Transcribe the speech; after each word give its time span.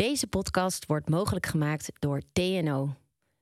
Deze 0.00 0.26
podcast 0.26 0.86
wordt 0.86 1.08
mogelijk 1.08 1.46
gemaakt 1.46 1.90
door 1.98 2.22
TNO. 2.32 2.94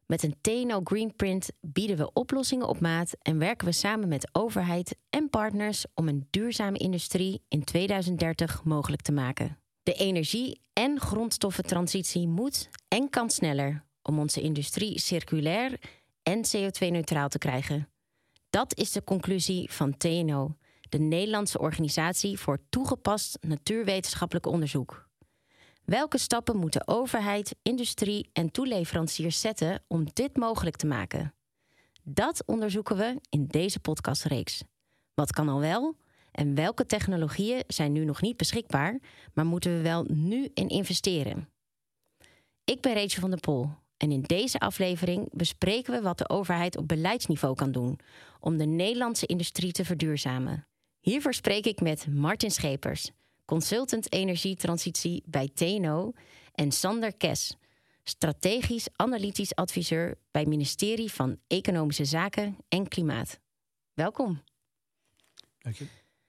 Met 0.07 0.23
een 0.23 0.37
TNO 0.41 0.81
Greenprint 0.84 1.49
bieden 1.61 1.96
we 1.96 2.12
oplossingen 2.12 2.69
op 2.69 2.81
maat 2.81 3.12
en 3.23 3.38
werken 3.38 3.67
we 3.67 3.73
samen 3.73 4.08
met 4.08 4.29
overheid 4.33 4.96
en 5.10 5.30
partners 5.30 5.84
om 5.94 6.08
een 6.08 6.26
duurzame 6.30 6.79
industrie 6.79 7.42
in 7.48 7.64
2030 7.64 8.64
mogelijk 8.64 9.02
te 9.02 9.12
maken. 9.12 9.58
De 9.82 9.92
energie- 9.92 10.60
en 10.72 11.00
grondstoffentransitie 11.00 12.29
moet 12.29 12.68
en 12.88 13.11
kan 13.11 13.30
sneller 13.30 13.84
om 14.02 14.18
onze 14.18 14.40
industrie 14.40 14.98
circulair 15.00 15.80
en 16.22 16.45
CO2-neutraal 16.45 17.29
te 17.29 17.38
krijgen. 17.38 17.88
Dat 18.50 18.77
is 18.77 18.93
de 18.93 19.04
conclusie 19.04 19.72
van 19.72 19.96
TNO, 19.96 20.56
de 20.88 20.98
Nederlandse 20.98 21.59
organisatie 21.59 22.38
voor 22.38 22.59
toegepast 22.68 23.38
natuurwetenschappelijk 23.40 24.46
onderzoek. 24.46 25.07
Welke 25.89 26.18
stappen 26.18 26.57
moeten 26.57 26.89
overheid, 26.89 27.57
industrie 27.62 28.30
en 28.32 28.51
toeleveranciers 28.51 29.41
zetten 29.41 29.83
om 29.87 30.06
dit 30.12 30.37
mogelijk 30.37 30.77
te 30.77 30.87
maken? 30.87 31.34
Dat 32.02 32.42
onderzoeken 32.47 32.97
we 32.97 33.20
in 33.28 33.47
deze 33.47 33.80
podcastreeks. 33.80 34.62
Wat 35.14 35.33
kan 35.33 35.48
al 35.48 35.61
wel 35.61 35.97
en 36.33 36.55
welke 36.55 36.87
technologieën 36.87 37.64
zijn 37.66 37.92
nu 37.92 38.05
nog 38.05 38.20
niet 38.20 38.37
beschikbaar, 38.37 39.01
maar 39.34 39.47
moeten 39.47 39.77
we 39.77 39.83
wel 39.83 40.05
nu 40.09 40.51
in 40.55 40.69
investeren? 40.69 41.48
Ik 42.64 42.80
ben 42.80 42.95
Rachel 42.95 43.20
van 43.20 43.30
der 43.30 43.41
Pol 43.41 43.70
en 43.97 44.11
in 44.11 44.23
deze 44.23 44.59
aflevering 44.59 45.28
bespreken 45.33 45.92
we 45.92 46.00
wat 46.00 46.19
de 46.19 46.28
overheid 46.28 46.77
op 46.77 46.89
beleidsniveau 46.89 47.55
kan 47.55 47.73
doen 47.73 47.98
om 48.41 48.56
de 48.56 48.66
Nederlandse 48.66 49.27
industrie 49.27 49.73
te 49.73 49.84
verduurzamen. 49.84 50.66
Hiervoor 51.00 51.34
spreek 51.34 51.66
ik 51.66 51.80
met 51.80 52.06
Martin 52.14 52.50
Schepers, 52.50 53.11
consultant 53.48 54.12
energietransitie 54.12 55.23
bij 55.27 55.51
TNO, 55.55 56.12
en 56.52 56.73
Sander 56.73 57.16
Kes, 57.16 57.56
strategisch 58.05 58.89
analytisch 58.97 59.55
adviseur 59.55 60.19
bij 60.30 60.41
het 60.41 60.50
ministerie 60.50 61.12
van 61.12 61.39
Economische 61.47 62.05
Zaken 62.05 62.56
en 62.69 62.89
Klimaat. 62.89 63.41
Welkom. 63.95 64.42
Dank 65.59 65.77
je. 65.77 65.87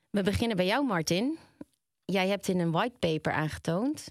We 0.10 0.24
beginnen 0.24 0.58
bij 0.58 0.66
jou, 0.66 0.86
Martin. 0.86 1.38
Jij 2.06 2.28
hebt 2.28 2.48
in 2.48 2.60
een 2.60 2.72
whitepaper 2.72 3.32
aangetoond 3.32 4.08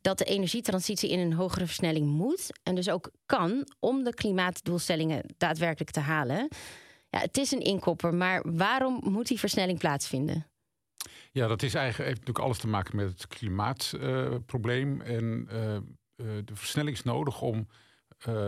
dat 0.00 0.18
de 0.18 0.24
energietransitie 0.24 1.10
in 1.10 1.18
een 1.18 1.32
hogere 1.32 1.66
versnelling 1.66 2.06
moet 2.06 2.60
en 2.62 2.74
dus 2.74 2.88
ook 2.88 3.10
kan 3.26 3.68
om 3.78 4.04
de 4.04 4.14
klimaatdoelstellingen 4.14 5.34
daadwerkelijk 5.36 5.90
te 5.90 6.00
halen. 6.00 6.48
Ja, 7.10 7.18
het 7.18 7.36
is 7.36 7.50
een 7.50 7.60
inkopper, 7.60 8.14
maar 8.14 8.42
waarom 8.56 9.00
moet 9.02 9.26
die 9.26 9.38
versnelling 9.38 9.78
plaatsvinden? 9.78 10.46
Ja, 11.32 11.46
dat 11.46 11.62
is 11.62 11.74
eigenlijk, 11.74 12.08
heeft 12.08 12.20
natuurlijk 12.20 12.44
alles 12.44 12.58
te 12.58 12.68
maken 12.68 12.96
met 12.96 13.08
het 13.08 13.26
klimaatprobleem. 13.26 15.00
en 15.00 15.48
uh, 15.52 15.74
uh, 15.74 15.80
de 16.16 16.56
versnelling 16.56 16.96
is 16.96 17.02
nodig 17.02 17.40
om 17.40 17.68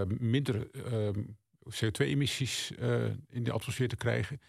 minder 0.06 0.67
CO2-emissies 1.69 2.70
in 3.28 3.45
de 3.45 3.53
atmosfeer 3.53 3.89
te 3.89 3.97
krijgen. 3.97 4.41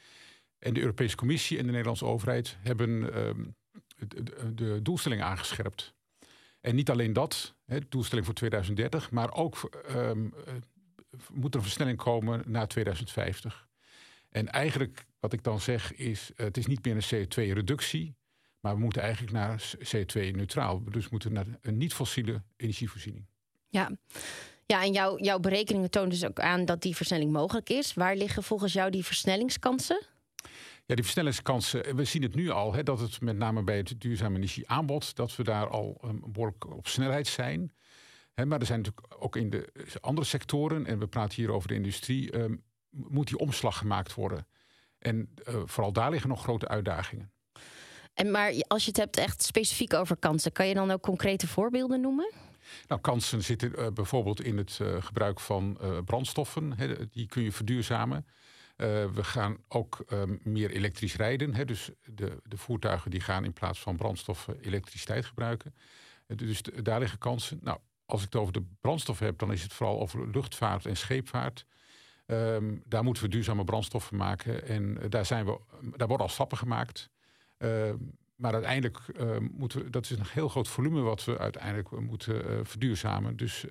En 0.59 0.73
de 0.73 0.79
Europese 0.79 1.15
Commissie 1.15 1.57
en 1.57 1.63
de 1.65 1.69
Nederlandse 1.71 2.05
overheid 2.05 2.57
hebben 2.61 3.01
de, 4.07 4.53
de 4.53 4.81
doelstelling 4.81 5.21
aangescherpt. 5.21 5.93
En 6.61 6.75
niet 6.75 6.89
alleen 6.89 7.13
dat, 7.13 7.55
hè, 7.65 7.79
doelstelling 7.89 8.25
voor 8.25 8.35
2030, 8.35 9.11
maar 9.11 9.33
ook 9.33 9.83
um, 9.89 10.33
moet 11.31 11.53
er 11.53 11.59
een 11.59 11.65
versnelling 11.65 11.97
komen 11.97 12.43
naar 12.45 12.67
2050. 12.67 13.67
En 14.34 14.50
eigenlijk 14.50 15.06
wat 15.20 15.34
ik 15.34 15.44
dan 15.44 15.59
zeg 15.59 15.94
is, 15.94 16.31
het 16.36 16.58
is 16.58 16.66
niet 16.66 16.86
meer 16.86 16.95
een 16.95 17.26
CO2-reductie, 17.26 18.16
maar 18.59 18.73
we 18.73 18.80
moeten 18.80 19.02
eigenlijk 19.02 19.34
naar 19.34 19.76
CO2-neutraal. 19.78 20.84
Dus 20.84 21.03
we 21.03 21.09
moeten 21.12 21.34
naar 21.34 21.45
een 21.62 21.78
niet-fossiele 21.78 22.42
energievoorziening. 22.56 23.26
Ja. 23.70 23.92
Ja, 24.66 24.84
en 24.84 24.92
jouw, 24.92 25.17
jouw 25.17 25.39
berekeningen 25.39 25.89
tonen 25.89 26.09
dus 26.09 26.26
ook 26.26 26.39
aan 26.39 26.66
dat 26.66 26.81
die 26.81 26.95
versnelling 26.95 27.31
mogelijk 27.31 27.70
is. 27.70 27.94
Waar 27.94 28.16
liggen 28.16 28.44
volgens 28.44 28.73
jou 28.73 28.92
die 28.92 29.06
versnellingskansen? 29.06 30.02
Ja, 30.86 30.95
die 30.95 31.04
versnellingskansen, 31.04 31.95
we 31.95 32.05
zien 32.05 32.22
het 32.22 32.36
nu 32.36 32.49
al, 32.49 32.73
hè, 32.73 32.83
dat 32.83 32.99
het 32.99 33.22
met 33.22 33.38
name 33.38 33.64
bij 33.64 33.77
het 33.77 33.95
duurzame 33.98 34.36
energieaanbod, 34.36 35.16
dat 35.16 35.36
we 35.36 35.43
daar 35.43 35.67
al 35.67 36.02
um, 36.05 36.22
behoorlijk 36.26 36.76
op 36.76 36.88
snelheid 36.88 37.27
zijn. 37.27 37.73
Hè, 38.33 38.45
maar 38.45 38.60
er 38.60 38.66
zijn 38.66 38.82
natuurlijk 38.82 39.23
ook 39.23 39.36
in 39.36 39.49
de 39.49 39.72
andere 40.02 40.27
sectoren, 40.27 40.86
en 40.86 40.99
we 40.99 41.08
praten 41.08 41.36
hier 41.36 41.52
over 41.52 41.67
de 41.67 41.73
industrie, 41.73 42.36
um, 42.38 42.64
moet 42.93 43.27
die 43.27 43.37
omslag 43.37 43.77
gemaakt 43.77 44.14
worden. 44.14 44.48
En 44.99 45.30
uh, 45.49 45.61
vooral 45.65 45.93
daar 45.93 46.11
liggen 46.11 46.30
nog 46.30 46.42
grote 46.42 46.67
uitdagingen. 46.67 47.31
En 48.14 48.31
maar 48.31 48.54
als 48.67 48.83
je 48.83 48.87
het 48.87 48.98
hebt 48.98 49.17
echt 49.17 49.43
specifiek 49.43 49.93
over 49.93 50.17
kansen, 50.17 50.52
kan 50.52 50.67
je 50.67 50.73
dan 50.73 50.92
ook 50.92 51.02
concrete 51.02 51.48
voorbeelden 51.48 52.02
noemen? 52.02 52.31
Nou, 52.87 53.02
kansen 53.02 53.43
zitten 53.43 53.80
uh, 53.80 53.87
bijvoorbeeld 53.87 54.42
in 54.42 54.58
het 54.58 54.80
uh, 54.81 55.02
gebruik 55.02 55.39
van 55.39 55.77
brandstoffen. 56.05 56.73
Die 57.11 57.27
kun 57.27 57.43
je 57.43 57.52
verduurzamen. 57.52 58.26
We 59.14 59.23
gaan 59.23 59.58
ook 59.67 60.05
um, 60.11 60.39
meer 60.43 60.71
elektrisch 60.71 61.15
rijden. 61.15 61.67
Dus 61.67 61.89
de, 62.05 62.42
de, 62.43 62.58
voertuigen 62.58 63.11
die 63.11 63.20
gaan 63.20 63.45
in 63.45 63.54
plaats 63.54 63.80
van 63.80 63.98
brandstoffen 63.98 64.60
elektriciteit 64.61 65.25
gebruiken. 65.25 65.75
Dus 66.27 66.61
daar 66.61 66.99
liggen 66.99 67.20
kansen. 67.20 67.60
Nou, 67.61 67.80
als 68.05 68.20
ik 68.20 68.33
het 68.33 68.42
over 68.42 68.54
de 68.54 68.64
brandstof 68.81 69.20
heb, 69.20 69.37
dan 69.37 69.52
is 69.52 69.64
het 69.64 69.73
vooral 69.73 69.99
over 69.99 70.30
luchtvaart 70.30 70.86
en 70.86 70.98
scheepvaart. 70.98 71.65
Um, 72.33 72.82
daar 72.86 73.04
moeten 73.04 73.23
we 73.23 73.30
duurzame 73.30 73.64
brandstoffen 73.64 74.17
maken. 74.17 74.67
En 74.67 74.83
uh, 74.83 75.10
daar, 75.10 75.26
zijn 75.26 75.45
we, 75.45 75.60
daar 75.95 76.08
worden 76.08 76.27
al 76.27 76.33
stappen 76.33 76.58
gemaakt. 76.58 77.10
Ehm, 77.58 77.95
maar 78.36 78.54
uiteindelijk 78.54 78.99
moeten 79.52 79.83
we, 79.83 79.89
dat 79.89 80.04
is 80.04 80.10
een 80.10 80.26
heel 80.30 80.49
groot 80.49 80.67
volume 80.67 81.02
wat 81.02 81.23
we 81.23 81.38
uiteindelijk 81.38 81.92
moeten 81.92 82.66
verduurzamen. 82.67 83.38
Dus 83.38 83.66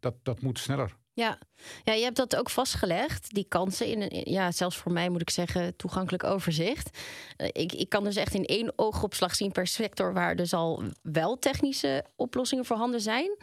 dat, 0.00 0.14
dat 0.22 0.40
moet 0.40 0.58
sneller. 0.58 0.96
Ja. 1.12 1.38
ja, 1.84 1.92
je 1.92 2.02
hebt 2.02 2.16
dat 2.16 2.36
ook 2.36 2.50
vastgelegd, 2.50 3.34
die 3.34 3.44
kansen, 3.48 3.86
in 3.86 4.30
ja, 4.32 4.52
zelfs 4.52 4.76
voor 4.76 4.92
mij 4.92 5.08
moet 5.08 5.20
ik 5.20 5.30
zeggen, 5.30 5.76
toegankelijk 5.76 6.24
overzicht. 6.24 6.98
Ik, 7.36 7.72
ik 7.72 7.88
kan 7.88 8.04
dus 8.04 8.16
echt 8.16 8.34
in 8.34 8.44
één 8.44 8.72
oogopslag 8.76 9.34
zien 9.34 9.52
per 9.52 9.66
sector 9.66 10.12
waar 10.12 10.36
dus 10.36 10.52
al 10.52 10.82
wel 11.02 11.38
technische 11.38 12.04
oplossingen 12.16 12.64
voorhanden 12.64 13.00
zijn. 13.00 13.36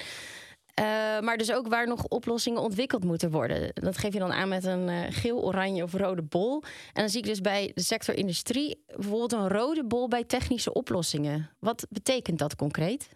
Uh, 0.80 0.86
maar 1.20 1.38
dus 1.38 1.52
ook 1.52 1.68
waar 1.68 1.88
nog 1.88 2.04
oplossingen 2.04 2.62
ontwikkeld 2.62 3.04
moeten 3.04 3.32
worden. 3.32 3.72
Dat 3.74 3.98
geef 3.98 4.14
je 4.14 4.20
dan 4.20 4.32
aan 4.32 4.50
met 4.50 4.64
een 4.64 4.88
uh, 4.88 5.02
geel, 5.10 5.44
oranje 5.44 5.84
of 5.84 5.94
rode 5.94 6.22
bol. 6.22 6.64
En 6.64 7.02
dan 7.02 7.10
zie 7.10 7.20
ik 7.20 7.26
dus 7.26 7.42
bij 7.42 7.72
de 7.74 7.82
sector 7.82 8.16
industrie 8.16 8.84
bijvoorbeeld 8.86 9.32
een 9.32 9.48
rode 9.48 9.86
bol 9.86 10.08
bij 10.08 10.24
technische 10.24 10.74
oplossingen. 10.74 11.50
Wat 11.60 11.88
betekent 11.90 12.40
dat 12.40 12.56
concreet? 12.56 13.10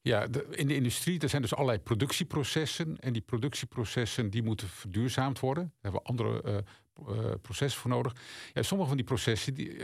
Ja, 0.00 0.26
in 0.50 0.68
de 0.68 0.74
industrie 0.74 1.20
er 1.20 1.28
zijn 1.28 1.42
dus 1.42 1.54
allerlei 1.54 1.78
productieprocessen. 1.78 2.96
En 2.98 3.12
die 3.12 3.22
productieprocessen 3.22 4.30
die 4.30 4.42
moeten 4.42 4.68
verduurzaamd 4.68 5.40
worden. 5.40 5.64
Daar 5.64 5.92
hebben 5.92 6.00
we 6.00 6.08
andere 6.08 6.64
uh, 7.08 7.30
processen 7.42 7.80
voor 7.80 7.90
nodig. 7.90 8.12
Sommige 8.54 8.88
van 8.88 8.96
die 8.96 9.06
processen, 9.06 9.54
die, 9.54 9.76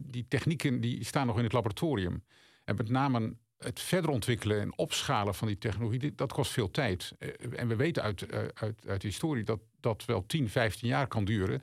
die 0.00 0.26
technieken, 0.28 0.80
die 0.80 1.04
staan 1.04 1.26
nog 1.26 1.36
in 1.36 1.44
het 1.44 1.52
laboratorium. 1.52 2.24
En 2.64 2.76
met 2.76 2.88
name 2.88 3.36
het 3.58 3.80
verder 3.80 4.10
ontwikkelen 4.10 4.60
en 4.60 4.78
opschalen 4.78 5.34
van 5.34 5.46
die 5.46 5.58
technologie, 5.58 6.14
dat 6.14 6.32
kost 6.32 6.50
veel 6.50 6.70
tijd. 6.70 7.12
Eh, 7.18 7.28
en 7.56 7.68
we 7.68 7.76
weten 7.76 8.02
uit, 8.02 8.22
eh, 8.22 8.38
uit, 8.54 8.86
uit 8.86 9.00
de 9.00 9.06
historie 9.06 9.44
dat 9.44 9.60
dat 9.80 10.04
wel 10.04 10.26
10, 10.26 10.48
15 10.48 10.88
jaar 10.88 11.06
kan 11.06 11.24
duren. 11.24 11.62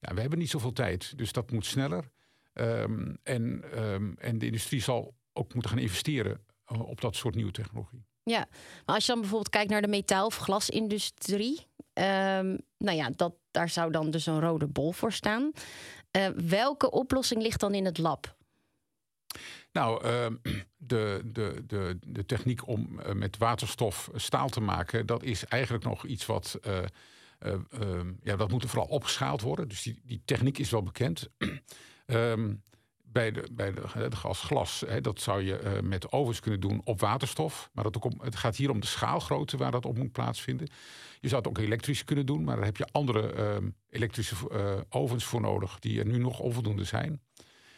Ja, 0.00 0.14
we 0.14 0.20
hebben 0.20 0.38
niet 0.38 0.50
zoveel 0.50 0.72
tijd, 0.72 1.18
dus 1.18 1.32
dat 1.32 1.50
moet 1.50 1.66
sneller. 1.66 2.10
Um, 2.54 3.18
en, 3.22 3.64
um, 3.82 4.14
en 4.18 4.38
de 4.38 4.46
industrie 4.46 4.80
zal 4.82 5.14
ook 5.32 5.52
moeten 5.52 5.70
gaan 5.70 5.80
investeren 5.80 6.40
uh, 6.72 6.80
op 6.88 7.00
dat 7.00 7.16
soort 7.16 7.34
nieuwe 7.34 7.52
technologie. 7.52 8.04
Ja, 8.22 8.48
maar 8.86 8.94
als 8.94 9.06
je 9.06 9.12
dan 9.12 9.20
bijvoorbeeld 9.20 9.50
kijkt 9.50 9.70
naar 9.70 9.82
de 9.82 9.88
metaal- 9.88 10.26
of 10.26 10.36
glasindustrie, 10.36 11.66
um, 11.94 12.58
nou 12.78 12.96
ja, 12.96 13.10
dat, 13.16 13.34
daar 13.50 13.68
zou 13.68 13.92
dan 13.92 14.10
dus 14.10 14.26
een 14.26 14.40
rode 14.40 14.66
bol 14.66 14.92
voor 14.92 15.12
staan. 15.12 15.52
Welke 16.34 16.90
oplossing 16.90 17.42
ligt 17.42 17.60
dan 17.60 17.74
in 17.74 17.84
het 17.84 17.98
lab? 17.98 18.36
Nou, 19.72 20.04
uh, 20.04 20.26
de, 20.76 21.20
de, 21.24 21.62
de, 21.66 21.98
de 22.06 22.26
techniek 22.26 22.66
om 22.66 23.00
uh, 23.06 23.12
met 23.12 23.38
waterstof 23.38 24.10
staal 24.14 24.48
te 24.48 24.60
maken, 24.60 25.06
dat 25.06 25.22
is 25.22 25.44
eigenlijk 25.44 25.84
nog 25.84 26.06
iets 26.06 26.26
wat. 26.26 26.58
Uh, 26.66 26.78
ja, 28.22 28.36
dat 28.36 28.50
moet 28.50 28.62
er 28.62 28.68
vooral 28.68 28.88
opgeschaald 28.88 29.40
worden. 29.40 29.68
Dus 29.68 29.82
die, 29.82 30.00
die 30.04 30.22
techniek 30.24 30.58
is 30.58 30.70
wel 30.70 30.82
bekend. 30.82 31.28
um, 32.06 32.62
bij 33.02 33.30
de, 33.30 33.48
bij 33.52 33.72
de, 33.72 34.08
de 34.08 34.16
gas-glas, 34.16 34.84
dat 35.00 35.20
zou 35.20 35.42
je 35.42 35.80
met 35.82 36.12
ovens 36.12 36.40
kunnen 36.40 36.60
doen 36.60 36.80
op 36.84 37.00
waterstof. 37.00 37.70
Maar 37.72 37.84
dat 37.84 37.96
ook 37.96 38.04
om, 38.04 38.20
het 38.22 38.36
gaat 38.36 38.56
hier 38.56 38.70
om 38.70 38.80
de 38.80 38.86
schaalgrootte 38.86 39.56
waar 39.56 39.70
dat 39.70 39.86
op 39.86 39.98
moet 39.98 40.12
plaatsvinden. 40.12 40.70
Je 41.20 41.28
zou 41.28 41.40
het 41.42 41.50
ook 41.50 41.58
elektrisch 41.58 42.04
kunnen 42.04 42.26
doen, 42.26 42.44
maar 42.44 42.56
daar 42.56 42.64
heb 42.64 42.76
je 42.76 42.88
andere 42.92 43.32
ehm, 43.32 43.70
elektrische 43.88 44.34
ovens 44.88 45.24
voor 45.24 45.40
nodig, 45.40 45.78
die 45.78 45.98
er 45.98 46.06
nu 46.06 46.18
nog 46.18 46.38
onvoldoende 46.38 46.84
zijn. 46.84 47.20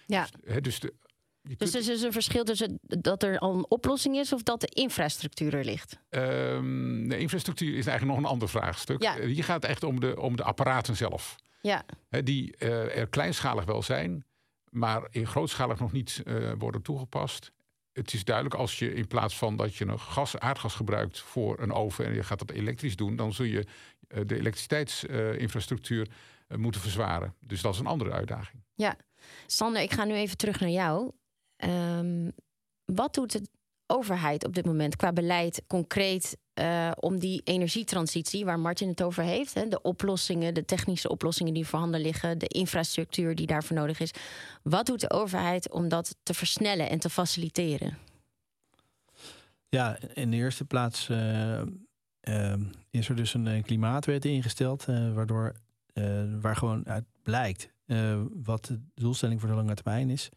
Ja. 0.06 0.27
Dus, 0.44 0.62
dus 0.62 0.81
de, 0.81 0.94
dus 1.43 1.75
er 1.75 1.93
is 1.93 2.03
een 2.03 2.12
verschil 2.12 2.44
tussen 2.44 2.79
dat 2.83 3.23
er 3.23 3.39
al 3.39 3.55
een 3.55 3.67
oplossing 3.71 4.17
is 4.17 4.33
of 4.33 4.43
dat 4.43 4.61
de 4.61 4.67
infrastructuur 4.67 5.55
er 5.55 5.65
ligt? 5.65 5.99
Um, 6.11 7.09
de 7.09 7.19
infrastructuur 7.19 7.77
is 7.77 7.87
eigenlijk 7.87 8.19
nog 8.19 8.27
een 8.27 8.33
ander 8.33 8.49
vraagstuk. 8.49 9.03
Ja. 9.03 9.21
Hier 9.21 9.44
gaat 9.44 9.62
het 9.62 9.71
echt 9.71 9.85
om 9.85 10.00
de, 10.00 10.21
om 10.21 10.37
de 10.37 10.43
apparaten 10.43 10.97
zelf. 10.97 11.37
Ja. 11.61 11.85
He, 12.09 12.23
die 12.23 12.55
uh, 12.59 12.97
er 12.97 13.09
kleinschalig 13.09 13.65
wel 13.65 13.83
zijn, 13.83 14.25
maar 14.71 15.06
in 15.11 15.27
grootschalig 15.27 15.79
nog 15.79 15.93
niet 15.93 16.23
uh, 16.25 16.53
worden 16.59 16.83
toegepast. 16.83 17.53
het 17.93 18.12
is 18.12 18.25
duidelijk 18.25 18.55
als 18.56 18.79
je 18.79 18.94
in 18.94 19.06
plaats 19.06 19.37
van 19.37 19.56
dat 19.56 19.77
je 19.77 19.87
een 19.87 20.00
gas, 20.00 20.39
aardgas 20.39 20.75
gebruikt 20.75 21.21
voor 21.21 21.61
een 21.61 21.73
oven 21.73 22.05
en 22.05 22.15
je 22.15 22.23
gaat 22.23 22.39
dat 22.39 22.50
elektrisch 22.50 22.97
doen, 22.97 23.17
dan 23.17 23.33
zul 23.33 23.47
je 23.47 23.67
de 24.27 24.37
elektriciteitsinfrastructuur 24.37 26.09
moeten 26.56 26.81
verzwaren. 26.81 27.35
Dus 27.41 27.62
dat 27.62 27.75
is 27.75 27.81
een 27.81 27.87
andere 27.87 28.12
uitdaging. 28.12 28.62
Ja, 28.75 28.97
Sander, 29.47 29.83
ik 29.83 29.93
ga 29.93 30.05
nu 30.05 30.15
even 30.15 30.37
terug 30.37 30.61
naar 30.61 30.69
jou. 30.69 31.11
Ehm, 31.62 32.31
wat 32.85 33.14
doet 33.14 33.32
de 33.32 33.43
overheid 33.87 34.47
op 34.47 34.55
dit 34.55 34.64
moment 34.64 34.97
qua 34.97 35.12
beleid 35.12 35.62
concreet 35.67 36.37
uh, 36.55 36.91
om 37.00 37.19
die 37.19 37.41
energietransitie 37.44 38.44
waar 38.44 38.59
Martin 38.59 38.88
het 38.88 39.03
over 39.03 39.23
heeft, 39.23 39.55
hè, 39.55 39.69
de 39.69 39.82
oplossingen, 39.82 40.55
de 40.55 40.64
technische 40.64 41.09
oplossingen 41.09 41.55
die 41.55 41.67
voorhanden 41.67 42.00
liggen, 42.00 42.38
de 42.38 42.47
infrastructuur 42.47 43.35
die 43.35 43.47
daarvoor 43.47 43.76
nodig 43.76 44.00
is. 44.00 44.11
Wat 44.62 44.87
doet 44.87 45.00
de 45.00 45.11
overheid 45.11 45.70
om 45.70 45.88
dat 45.88 46.17
te 46.23 46.35
versnellen 46.35 46.91
en 46.91 46.99
te 46.99 47.11
faciliteren? 47.11 47.99
Ja, 49.69 49.99
in 50.15 50.31
de 50.31 50.37
eerste 50.37 50.65
plaats 50.65 51.08
uh, 51.08 51.62
uh, 52.29 52.55
is 52.91 53.08
er 53.08 53.17
dus 53.17 53.35
een 53.35 53.62
klimaatwet 53.62 54.25
ingesteld, 54.25 54.85
waardoor 55.15 55.55
waar 56.41 56.56
gewoon 56.56 56.87
uit 56.87 57.05
blijkt 57.23 57.69
wat 58.43 58.65
de 58.65 58.81
doelstelling 58.94 59.41
voor 59.41 59.49
de 59.49 59.55
lange 59.55 59.75
termijn 59.75 60.11
is. 60.11 60.31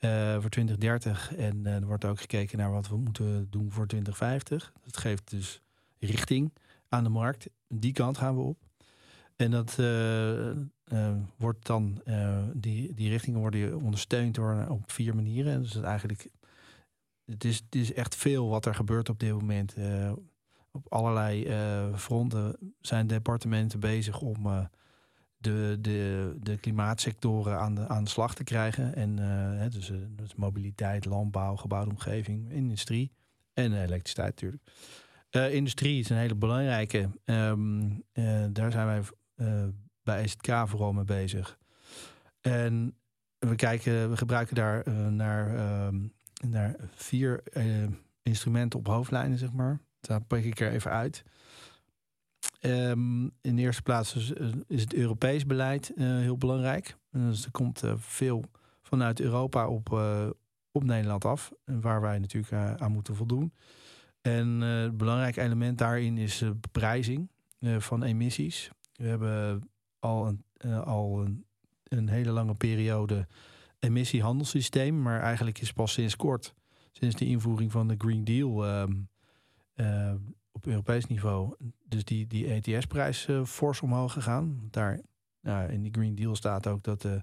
Uh, 0.00 0.32
voor 0.40 0.50
2030. 0.50 1.34
En 1.34 1.56
uh, 1.56 1.74
er 1.74 1.86
wordt 1.86 2.04
ook 2.04 2.20
gekeken 2.20 2.58
naar 2.58 2.70
wat 2.70 2.88
we 2.88 2.96
moeten 2.96 3.50
doen 3.50 3.72
voor 3.72 3.86
2050. 3.86 4.72
Dat 4.84 4.96
geeft 4.96 5.30
dus 5.30 5.60
richting 5.98 6.52
aan 6.88 7.04
de 7.04 7.10
markt. 7.10 7.48
Die 7.68 7.92
kant 7.92 8.18
gaan 8.18 8.36
we 8.36 8.42
op. 8.42 8.58
En 9.36 9.50
dat 9.50 9.76
uh, 9.80 10.52
wordt 11.36 11.66
dan, 11.66 12.02
die, 12.52 12.94
die 12.94 13.08
richtingen 13.08 13.40
worden 13.40 13.80
ondersteund 13.80 14.34
door 14.34 14.66
op 14.68 14.92
vier 14.92 15.14
manieren. 15.14 15.62
Dus 15.62 15.72
het 15.72 15.84
eigenlijk, 15.84 16.28
het 17.24 17.44
is, 17.44 17.56
het 17.56 17.74
is 17.74 17.92
echt 17.92 18.14
veel 18.14 18.48
wat 18.48 18.66
er 18.66 18.74
gebeurt 18.74 19.08
op 19.08 19.18
dit 19.18 19.32
moment. 19.32 19.74
op 20.70 20.92
allerlei 20.92 21.46
fronten 21.96 22.74
zijn 22.80 23.06
departementen 23.06 23.80
bezig 23.80 24.20
om 24.20 24.68
de, 25.36 25.78
de, 25.80 26.34
de 26.40 26.56
klimaatsectoren 26.56 27.58
aan 27.58 27.74
de, 27.74 27.88
aan 27.88 28.04
de 28.04 28.10
slag 28.10 28.34
te 28.34 28.44
krijgen. 28.44 28.94
En 28.94 29.18
uh, 29.20 29.70
dus, 29.70 29.90
uh, 29.90 29.98
dus, 30.08 30.34
mobiliteit, 30.34 31.04
landbouw, 31.04 31.56
gebouwde 31.56 31.90
omgeving, 31.90 32.52
industrie 32.52 33.12
en 33.52 33.72
elektriciteit 33.72 34.28
natuurlijk. 34.28 34.62
Uh, 35.30 35.54
industrie 35.54 36.00
is 36.00 36.08
een 36.08 36.16
hele 36.16 36.34
belangrijke. 36.34 37.10
Um, 37.24 38.02
daar 38.52 38.72
zijn 38.72 38.86
wij 38.86 39.02
bij 40.02 40.26
SK 40.26 40.46
vooral 40.46 40.92
mee 40.92 41.04
bezig. 41.04 41.58
En 42.40 42.96
we, 43.38 43.54
kijken, 43.54 44.10
we 44.10 44.16
gebruiken 44.16 44.54
daar 44.54 44.90
naar, 45.12 45.56
ehm, 45.56 46.08
naar 46.48 46.76
vier 46.94 47.42
instrumenten 48.22 48.78
op 48.78 48.86
hoofdlijnen, 48.86 49.38
zeg 49.38 49.52
maar. 49.52 49.80
Daar 50.00 50.20
pak 50.20 50.38
ik 50.38 50.60
er 50.60 50.70
even 50.70 50.90
uit. 50.90 51.24
Um, 52.60 53.24
in 53.40 53.56
de 53.56 53.62
eerste 53.62 53.82
plaats 53.82 54.14
is, 54.14 54.32
eh, 54.32 54.46
het 54.68 54.94
Europees 54.94 55.46
beleid 55.46 55.92
uh, 55.94 56.18
heel 56.18 56.36
belangrijk. 56.36 56.96
Dus 57.10 57.44
er 57.44 57.50
komt 57.50 57.82
veel 57.96 58.44
vanuit 58.82 59.20
Europa 59.20 59.68
op, 59.68 60.00
op 60.72 60.84
Nederland 60.84 61.24
af, 61.24 61.52
waar 61.64 62.00
wij 62.00 62.18
natuurlijk 62.18 62.80
aan 62.80 62.92
moeten 62.92 63.14
voldoen. 63.16 63.52
En 64.20 64.60
het 64.60 64.96
belangrijk 64.96 65.36
element 65.36 65.78
daarin 65.78 66.18
is 66.18 66.38
de 66.38 66.54
beprijzing 66.54 67.30
van 67.78 68.02
emissies. 68.02 68.70
We 68.92 69.06
hebben 69.06 69.68
al 69.98 70.26
een, 70.26 70.44
al 70.84 71.20
een, 71.20 71.44
een, 71.84 72.08
hele 72.08 72.30
lange 72.30 72.54
periode 72.54 73.26
emissiehandelssysteem, 73.78 75.02
maar 75.02 75.20
eigenlijk 75.20 75.60
is 75.60 75.72
pas 75.72 75.92
sinds 75.92 76.16
kort, 76.16 76.54
sinds 76.92 77.16
de 77.16 77.26
invoering 77.26 77.72
van 77.72 77.88
de 77.88 77.94
Green 77.98 78.24
Deal, 78.24 78.66
ehm, 78.66 78.92
op 80.56 80.66
Europees 80.66 81.06
niveau 81.06 81.54
dus 81.84 82.04
die, 82.04 82.26
die 82.26 82.46
ETS-prijs 82.46 83.26
uh, 83.26 83.44
fors 83.44 83.80
omhoog 83.80 84.12
gegaan. 84.12 84.68
Daar 84.70 85.00
in 85.70 85.82
die 85.82 85.92
Green 85.92 86.14
Deal 86.14 86.36
staat 86.36 86.66
ook 86.66 86.82
dat 86.82 87.02
de 87.02 87.22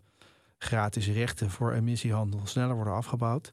gratis 0.58 1.08
rechten 1.08 1.50
voor 1.50 1.74
emissiehandel 1.74 2.42
sneller 2.44 2.76
worden 2.76 2.94
afgebouwd. 2.94 3.52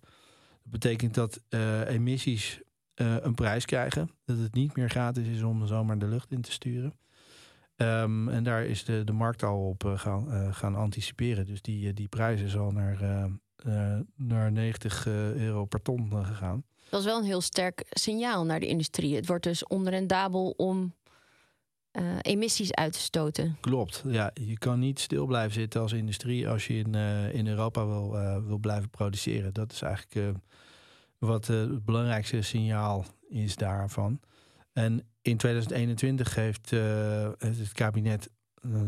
Dat 0.62 0.72
betekent 0.72 1.14
dat 1.14 1.42
uh, 1.48 1.88
emissies 1.88 2.60
uh, 2.94 3.16
een 3.20 3.34
prijs 3.34 3.64
krijgen. 3.64 4.10
Dat 4.24 4.38
het 4.38 4.54
niet 4.54 4.76
meer 4.76 4.90
gratis 4.90 5.26
is 5.26 5.42
om 5.42 5.66
zomaar 5.66 5.98
de 5.98 6.06
lucht 6.06 6.30
in 6.30 6.40
te 6.40 6.52
sturen. 6.52 6.98
Um, 7.76 8.28
en 8.28 8.44
daar 8.44 8.64
is 8.64 8.84
de, 8.84 9.04
de 9.04 9.12
markt 9.12 9.42
al 9.42 9.68
op 9.68 9.92
gaan, 9.96 10.54
gaan 10.54 10.74
anticiperen. 10.74 11.46
Dus 11.46 11.62
die, 11.62 11.92
die 11.92 12.08
prijs 12.08 12.40
is 12.40 12.56
al 12.56 12.70
naar, 12.70 13.28
naar 14.16 14.52
90 14.52 15.06
euro 15.06 15.64
per 15.64 15.82
ton 15.82 16.24
gegaan. 16.24 16.64
Dat 16.90 17.00
is 17.00 17.06
wel 17.06 17.18
een 17.18 17.24
heel 17.24 17.40
sterk 17.40 17.84
signaal 17.90 18.44
naar 18.44 18.60
de 18.60 18.66
industrie. 18.66 19.16
Het 19.16 19.26
wordt 19.26 19.44
dus 19.44 19.66
onrendabel 19.66 20.54
om 20.56 20.94
uh, 21.92 22.16
emissies 22.20 22.72
uit 22.72 22.92
te 22.92 22.98
stoten. 22.98 23.56
Klopt, 23.60 24.02
ja. 24.06 24.30
Je 24.34 24.58
kan 24.58 24.78
niet 24.78 25.00
stil 25.00 25.26
blijven 25.26 25.52
zitten 25.52 25.80
als 25.80 25.92
industrie 25.92 26.48
als 26.48 26.66
je 26.66 26.74
in, 26.74 26.96
uh, 26.96 27.34
in 27.34 27.46
Europa 27.46 27.86
wil, 27.86 28.16
uh, 28.16 28.36
wil 28.46 28.58
blijven 28.58 28.90
produceren. 28.90 29.54
Dat 29.54 29.72
is 29.72 29.82
eigenlijk 29.82 30.38
wat 31.18 31.46
het 31.46 31.84
belangrijkste 31.84 32.42
signaal 32.42 33.04
is 33.28 33.56
daarvan. 33.56 34.20
En 34.72 35.06
in 35.22 35.36
2021 35.36 36.34
heeft 36.34 36.70
het 37.38 37.72
kabinet 37.72 38.30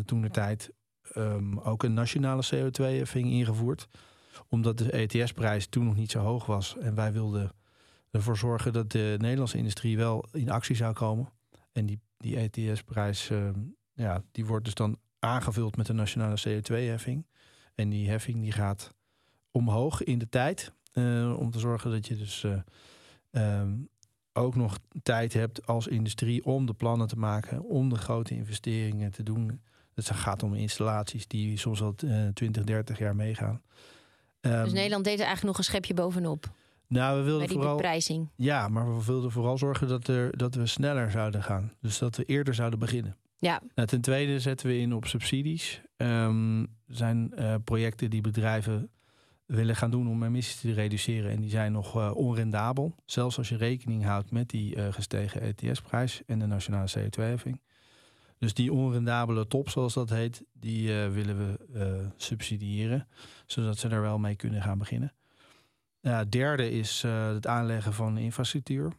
toen 0.05 0.23
de 0.23 0.31
tijd 0.31 0.71
um, 1.17 1.59
ook 1.59 1.83
een 1.83 1.95
nationale 1.95 2.43
CO2-heffing 2.55 3.31
ingevoerd. 3.31 3.89
Omdat 4.49 4.79
de 4.79 4.91
ETS-prijs 4.91 5.67
toen 5.67 5.85
nog 5.85 5.97
niet 5.97 6.11
zo 6.11 6.19
hoog 6.19 6.47
was. 6.47 6.77
En 6.79 6.95
wij 6.95 7.13
wilden 7.13 7.53
ervoor 8.13 8.37
zorgen 8.37 8.73
dat 8.73 8.91
de 8.91 9.15
Nederlandse 9.19 9.57
industrie 9.57 9.97
wel 9.97 10.25
in 10.33 10.51
actie 10.51 10.77
zou 10.77 10.93
komen. 10.95 11.29
En 11.73 11.87
die, 11.87 12.01
die 12.17 12.37
ETS-prijs, 12.37 13.31
ehm, 13.31 13.61
ja, 13.93 14.23
die 14.33 14.47
wordt 14.47 14.65
dus 14.65 14.75
dan 14.75 14.99
aangevuld 15.19 15.77
met 15.77 15.87
de 15.87 15.93
nationale 15.93 16.37
CO2-heffing. 16.49 17.27
En 17.75 17.89
die 17.89 18.09
heffing 18.09 18.41
die 18.41 18.53
gaat 18.53 18.95
omhoog 19.51 20.03
in 20.03 20.19
de 20.19 20.29
tijd. 20.29 20.73
Uh, 20.93 21.39
om 21.39 21.51
te 21.51 21.59
zorgen 21.59 21.91
dat 21.91 22.07
je 22.07 22.17
dus 22.17 22.43
uh, 22.43 22.61
um, 23.61 23.89
ook 24.33 24.55
nog 24.55 24.79
tijd 25.03 25.33
hebt 25.33 25.67
als 25.67 25.87
industrie 25.87 26.45
om 26.45 26.67
de 26.67 26.73
plannen 26.75 27.09
te 27.09 27.19
maken, 27.19 27.63
om 27.63 27.89
de 27.89 27.97
grote 27.97 28.35
investeringen 28.35 29.11
te 29.11 29.23
doen. 29.23 29.61
Het 29.95 30.11
gaat 30.11 30.43
om 30.43 30.55
installaties 30.55 31.27
die 31.27 31.59
soms 31.59 31.83
al 31.83 31.95
uh, 32.05 32.29
20, 32.29 32.65
30 32.65 32.99
jaar 32.99 33.17
meegaan. 33.17 33.63
Um, 34.41 34.65
dus 34.65 34.73
Nederland 34.73 35.05
deed 35.05 35.19
er 35.19 35.25
eigenlijk 35.27 35.57
nog 35.57 35.59
een 35.59 35.73
schepje 35.73 35.95
bovenop. 35.95 36.51
Nou, 36.93 37.19
we 37.19 37.25
wilden 37.25 37.47
die 37.47 37.57
vooral. 37.57 37.77
Beprijzing. 37.77 38.29
Ja, 38.37 38.69
maar 38.69 38.97
we 38.97 39.05
wilden 39.05 39.31
vooral 39.31 39.59
zorgen 39.59 39.89
dat, 39.89 40.09
er, 40.09 40.37
dat 40.37 40.55
we 40.55 40.67
sneller 40.67 41.11
zouden 41.11 41.43
gaan. 41.43 41.73
Dus 41.81 41.99
dat 41.99 42.17
we 42.17 42.25
eerder 42.25 42.55
zouden 42.55 42.79
beginnen. 42.79 43.17
Ja. 43.39 43.63
Nou, 43.75 43.89
ten 43.89 44.01
tweede 44.01 44.41
zetten 44.41 44.67
we 44.67 44.79
in 44.79 44.95
op 44.95 45.07
subsidies. 45.07 45.83
Um, 45.97 46.61
er 46.61 46.67
zijn 46.87 47.33
uh, 47.39 47.55
projecten 47.65 48.11
die 48.11 48.21
bedrijven 48.21 48.91
willen 49.47 49.77
gaan 49.77 49.91
doen 49.91 50.09
om 50.09 50.23
emissies 50.23 50.61
te 50.61 50.73
reduceren. 50.73 51.31
En 51.31 51.41
die 51.41 51.51
zijn 51.51 51.73
nog 51.73 51.97
uh, 51.97 52.11
onrendabel. 52.15 52.95
Zelfs 53.05 53.39
als 53.39 53.49
je 53.49 53.57
rekening 53.57 54.05
houdt 54.05 54.31
met 54.31 54.49
die 54.49 54.77
uh, 54.77 54.87
gestegen 54.91 55.41
ETS-prijs 55.41 56.23
en 56.27 56.39
de 56.39 56.47
nationale 56.47 56.89
CO2-heffing. 56.99 57.61
Dus 58.39 58.55
die 58.55 58.73
onrendabele 58.73 59.47
top, 59.47 59.69
zoals 59.69 59.95
dat 59.95 60.11
heet, 60.11 60.45
die 60.53 60.93
willen 60.93 61.37
we 61.39 62.07
subsidiëren. 62.17 63.09
Zodat 63.47 63.79
ze 63.79 63.89
daar 63.89 64.01
wel 64.01 64.19
mee 64.19 64.37
kunnen 64.37 64.63
gaan 64.63 64.79
beginnen. 64.79 65.13
Ja, 66.03 66.25
derde 66.25 66.71
is 66.71 67.03
uh, 67.05 67.29
het 67.29 67.47
aanleggen 67.47 67.93
van 67.93 68.19
infrastructuur. 68.19 68.93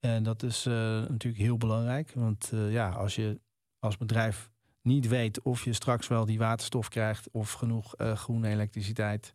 En 0.00 0.22
dat 0.22 0.42
is 0.42 0.66
uh, 0.66 0.74
natuurlijk 1.08 1.42
heel 1.42 1.56
belangrijk. 1.56 2.12
Want 2.14 2.50
uh, 2.54 2.72
ja, 2.72 2.88
als 2.88 3.14
je 3.14 3.40
als 3.78 3.96
bedrijf 3.96 4.50
niet 4.82 5.08
weet 5.08 5.42
of 5.42 5.64
je 5.64 5.72
straks 5.72 6.08
wel 6.08 6.24
die 6.24 6.38
waterstof 6.38 6.88
krijgt 6.88 7.30
of 7.30 7.52
genoeg 7.52 7.94
groene 7.96 8.48
elektriciteit. 8.48 9.34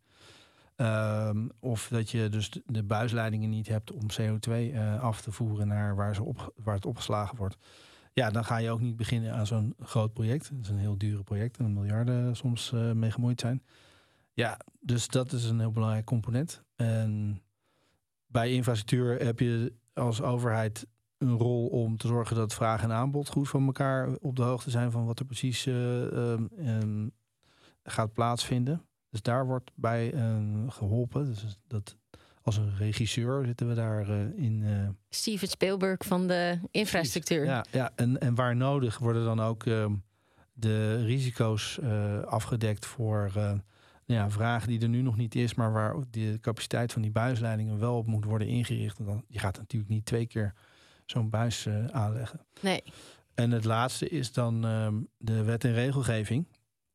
Um, 0.75 1.51
of 1.59 1.87
dat 1.87 2.09
je 2.09 2.29
dus 2.29 2.59
de 2.65 2.83
buisleidingen 2.83 3.49
niet 3.49 3.67
hebt 3.67 3.91
om 3.91 4.05
CO2 4.21 4.77
af 4.99 5.21
te 5.21 5.31
voeren 5.31 5.67
naar 5.67 5.95
waar, 5.95 6.15
ze 6.15 6.23
op, 6.23 6.53
waar 6.55 6.75
het 6.75 6.85
opgeslagen 6.85 7.37
wordt. 7.37 7.57
Ja, 8.13 8.29
dan 8.29 8.45
ga 8.45 8.57
je 8.57 8.71
ook 8.71 8.81
niet 8.81 8.95
beginnen 8.95 9.33
aan 9.33 9.47
zo'n 9.47 9.75
groot 9.79 10.13
project. 10.13 10.49
Het 10.49 10.59
is 10.61 10.69
een 10.69 10.77
heel 10.77 10.97
dure 10.97 11.23
project 11.23 11.57
en 11.57 11.73
miljarden 11.73 12.35
soms 12.35 12.71
mee 12.93 13.11
gemoeid 13.11 13.39
zijn. 13.39 13.63
Ja, 14.39 14.59
dus 14.79 15.07
dat 15.07 15.31
is 15.31 15.43
een 15.43 15.59
heel 15.59 15.71
belangrijk 15.71 16.05
component. 16.05 16.63
En 16.75 17.41
bij 18.27 18.51
infrastructuur 18.51 19.25
heb 19.25 19.39
je 19.39 19.73
als 19.93 20.21
overheid 20.21 20.87
een 21.17 21.37
rol 21.37 21.67
om 21.67 21.97
te 21.97 22.07
zorgen 22.07 22.35
dat 22.35 22.53
vraag 22.53 22.83
en 22.83 22.91
aanbod 22.91 23.29
goed 23.29 23.49
van 23.49 23.65
elkaar 23.65 24.15
op 24.19 24.35
de 24.35 24.41
hoogte 24.41 24.69
zijn 24.69 24.91
van 24.91 25.05
wat 25.05 25.19
er 25.19 25.25
precies 25.25 25.65
uh, 25.65 26.01
um, 26.81 27.11
gaat 27.83 28.13
plaatsvinden. 28.13 28.85
Dus 29.09 29.21
daar 29.21 29.45
wordt 29.45 29.71
bij 29.75 30.13
uh, 30.13 30.37
geholpen. 30.67 31.25
Dus 31.25 31.59
dat 31.67 31.97
als 32.41 32.57
een 32.57 32.77
regisseur 32.77 33.45
zitten 33.45 33.67
we 33.67 33.73
daar 33.73 34.09
uh, 34.09 34.43
in. 34.43 34.97
Steven 35.09 35.47
Spielberg 35.47 36.05
van 36.05 36.27
de 36.27 36.59
infrastructuur. 36.71 37.45
Ja, 37.45 37.65
ja 37.71 37.91
en, 37.95 38.19
en 38.19 38.35
waar 38.35 38.55
nodig 38.55 38.97
worden 38.97 39.23
dan 39.23 39.39
ook 39.39 39.65
ehm, 39.65 39.95
de 40.53 41.03
risico's 41.03 41.79
afgedekt 42.25 42.85
voor 42.85 43.31
ja, 44.13 44.29
vraag 44.29 44.65
die 44.65 44.81
er 44.81 44.89
nu 44.89 45.01
nog 45.01 45.17
niet 45.17 45.35
is, 45.35 45.53
maar 45.53 45.71
waar 45.71 45.95
de 46.09 46.37
capaciteit 46.41 46.91
van 46.93 47.01
die 47.01 47.11
buisleidingen 47.11 47.79
wel 47.79 47.97
op 47.97 48.07
moet 48.07 48.25
worden 48.25 48.47
ingericht. 48.47 48.99
En 48.99 49.05
dan, 49.05 49.23
je 49.27 49.39
gaat 49.39 49.57
natuurlijk 49.57 49.91
niet 49.91 50.05
twee 50.05 50.25
keer 50.25 50.53
zo'n 51.05 51.29
buis 51.29 51.65
uh, 51.65 51.85
aanleggen. 51.85 52.45
Nee. 52.61 52.83
En 53.33 53.51
het 53.51 53.63
laatste 53.63 54.09
is 54.09 54.33
dan 54.33 54.63
um, 54.63 55.07
de 55.17 55.43
wet 55.43 55.63
en 55.63 55.73
regelgeving. 55.73 56.47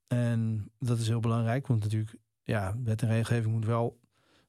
En 0.06 0.70
dat 0.78 0.98
is 0.98 1.08
heel 1.08 1.20
belangrijk, 1.20 1.66
want 1.66 1.82
natuurlijk, 1.82 2.16
ja, 2.42 2.76
wet 2.84 3.02
en 3.02 3.08
regelgeving 3.08 3.54
moet 3.54 3.64
wel 3.64 4.00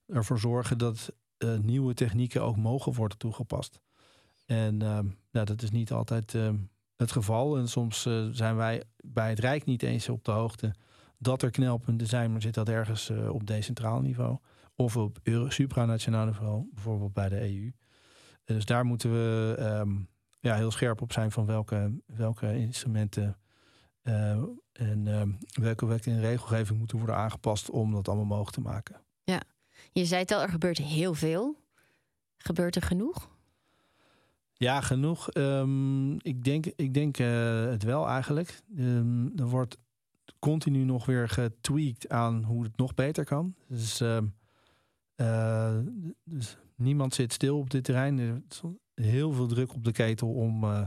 ervoor 0.07 0.39
zorgen 0.39 0.77
dat 0.77 1.13
uh, 1.37 1.57
nieuwe 1.57 1.93
technieken 1.93 2.41
ook 2.41 2.57
mogen 2.57 2.93
worden 2.93 3.17
toegepast. 3.17 3.79
En 4.45 4.79
ja, 5.31 5.43
dat 5.43 5.61
is 5.61 5.71
niet 5.71 5.91
altijd 5.91 6.33
uh, 6.33 6.49
het 6.95 7.11
geval. 7.11 7.57
En 7.57 7.67
soms 7.67 8.05
uh, 8.05 8.27
zijn 8.31 8.55
wij 8.55 8.83
bij 8.97 9.29
het 9.29 9.39
Rijk 9.39 9.65
niet 9.65 9.83
eens 9.83 10.09
op 10.09 10.23
de 10.23 10.31
hoogte 10.31 10.75
dat 11.17 11.41
er 11.41 11.51
knelpunten 11.51 12.07
zijn, 12.07 12.31
maar 12.31 12.41
zit 12.41 12.53
dat 12.53 12.69
ergens 12.69 13.09
op 13.09 13.47
decentraal 13.47 14.01
niveau 14.01 14.37
of 14.75 14.97
op 14.97 15.19
supranationaal 15.47 16.25
niveau, 16.25 16.69
bijvoorbeeld 16.73 17.13
bij 17.13 17.29
de 17.29 17.41
EU. 17.41 17.71
dus 18.43 18.65
daar 18.65 18.85
moeten 18.85 19.11
we 19.11 19.55
um, 19.59 20.09
ja, 20.39 20.55
heel 20.55 20.71
scherp 20.71 21.01
op 21.01 21.11
zijn 21.11 21.31
van 21.31 21.45
welke, 21.45 22.01
welke 22.05 22.57
instrumenten 22.57 23.37
en 24.71 25.07
ehm, 25.07 25.29
welke 25.61 25.85
wet 25.85 26.07
en 26.07 26.19
regelgeving 26.19 26.79
moeten 26.79 26.97
worden 26.97 27.15
aangepast 27.15 27.69
om 27.69 27.91
dat 27.91 28.07
allemaal 28.07 28.25
mogelijk 28.25 28.55
te 28.55 28.61
maken. 28.61 29.01
Ja, 29.23 29.41
je 29.91 30.05
zei 30.05 30.21
het 30.21 30.31
al, 30.31 30.41
er 30.41 30.49
gebeurt 30.49 30.77
heel 30.77 31.13
veel. 31.13 31.63
Gebeurt 32.37 32.75
er 32.75 32.81
genoeg? 32.81 33.29
Ja, 34.53 34.81
genoeg. 34.81 35.33
Um, 35.33 36.13
ik 36.21 36.43
denk, 36.43 36.65
ik 36.65 36.93
denk 36.93 37.19
uh, 37.19 37.65
het 37.65 37.83
wel 37.83 38.07
eigenlijk. 38.07 38.61
Um, 38.77 39.31
er 39.35 39.47
wordt 39.47 39.77
continu 40.39 40.83
nog 40.83 41.05
weer 41.05 41.29
getweakt 41.29 42.09
aan 42.09 42.43
hoe 42.43 42.63
het 42.63 42.77
nog 42.77 42.93
beter 42.93 43.25
kan. 43.25 43.55
Dus, 43.67 44.01
uh, 44.01 45.77
dus 46.23 46.57
niemand 46.75 47.13
zit 47.13 47.33
stil 47.33 47.57
op 47.57 47.69
dit 47.69 47.83
terrein. 47.83 48.19
Er 48.19 48.41
is 48.49 48.61
heel 48.95 49.31
veel 49.31 49.47
druk 49.47 49.73
op 49.73 49.83
de 49.83 49.91
ketel 49.91 50.33
om 50.33 50.63
uh, 50.63 50.85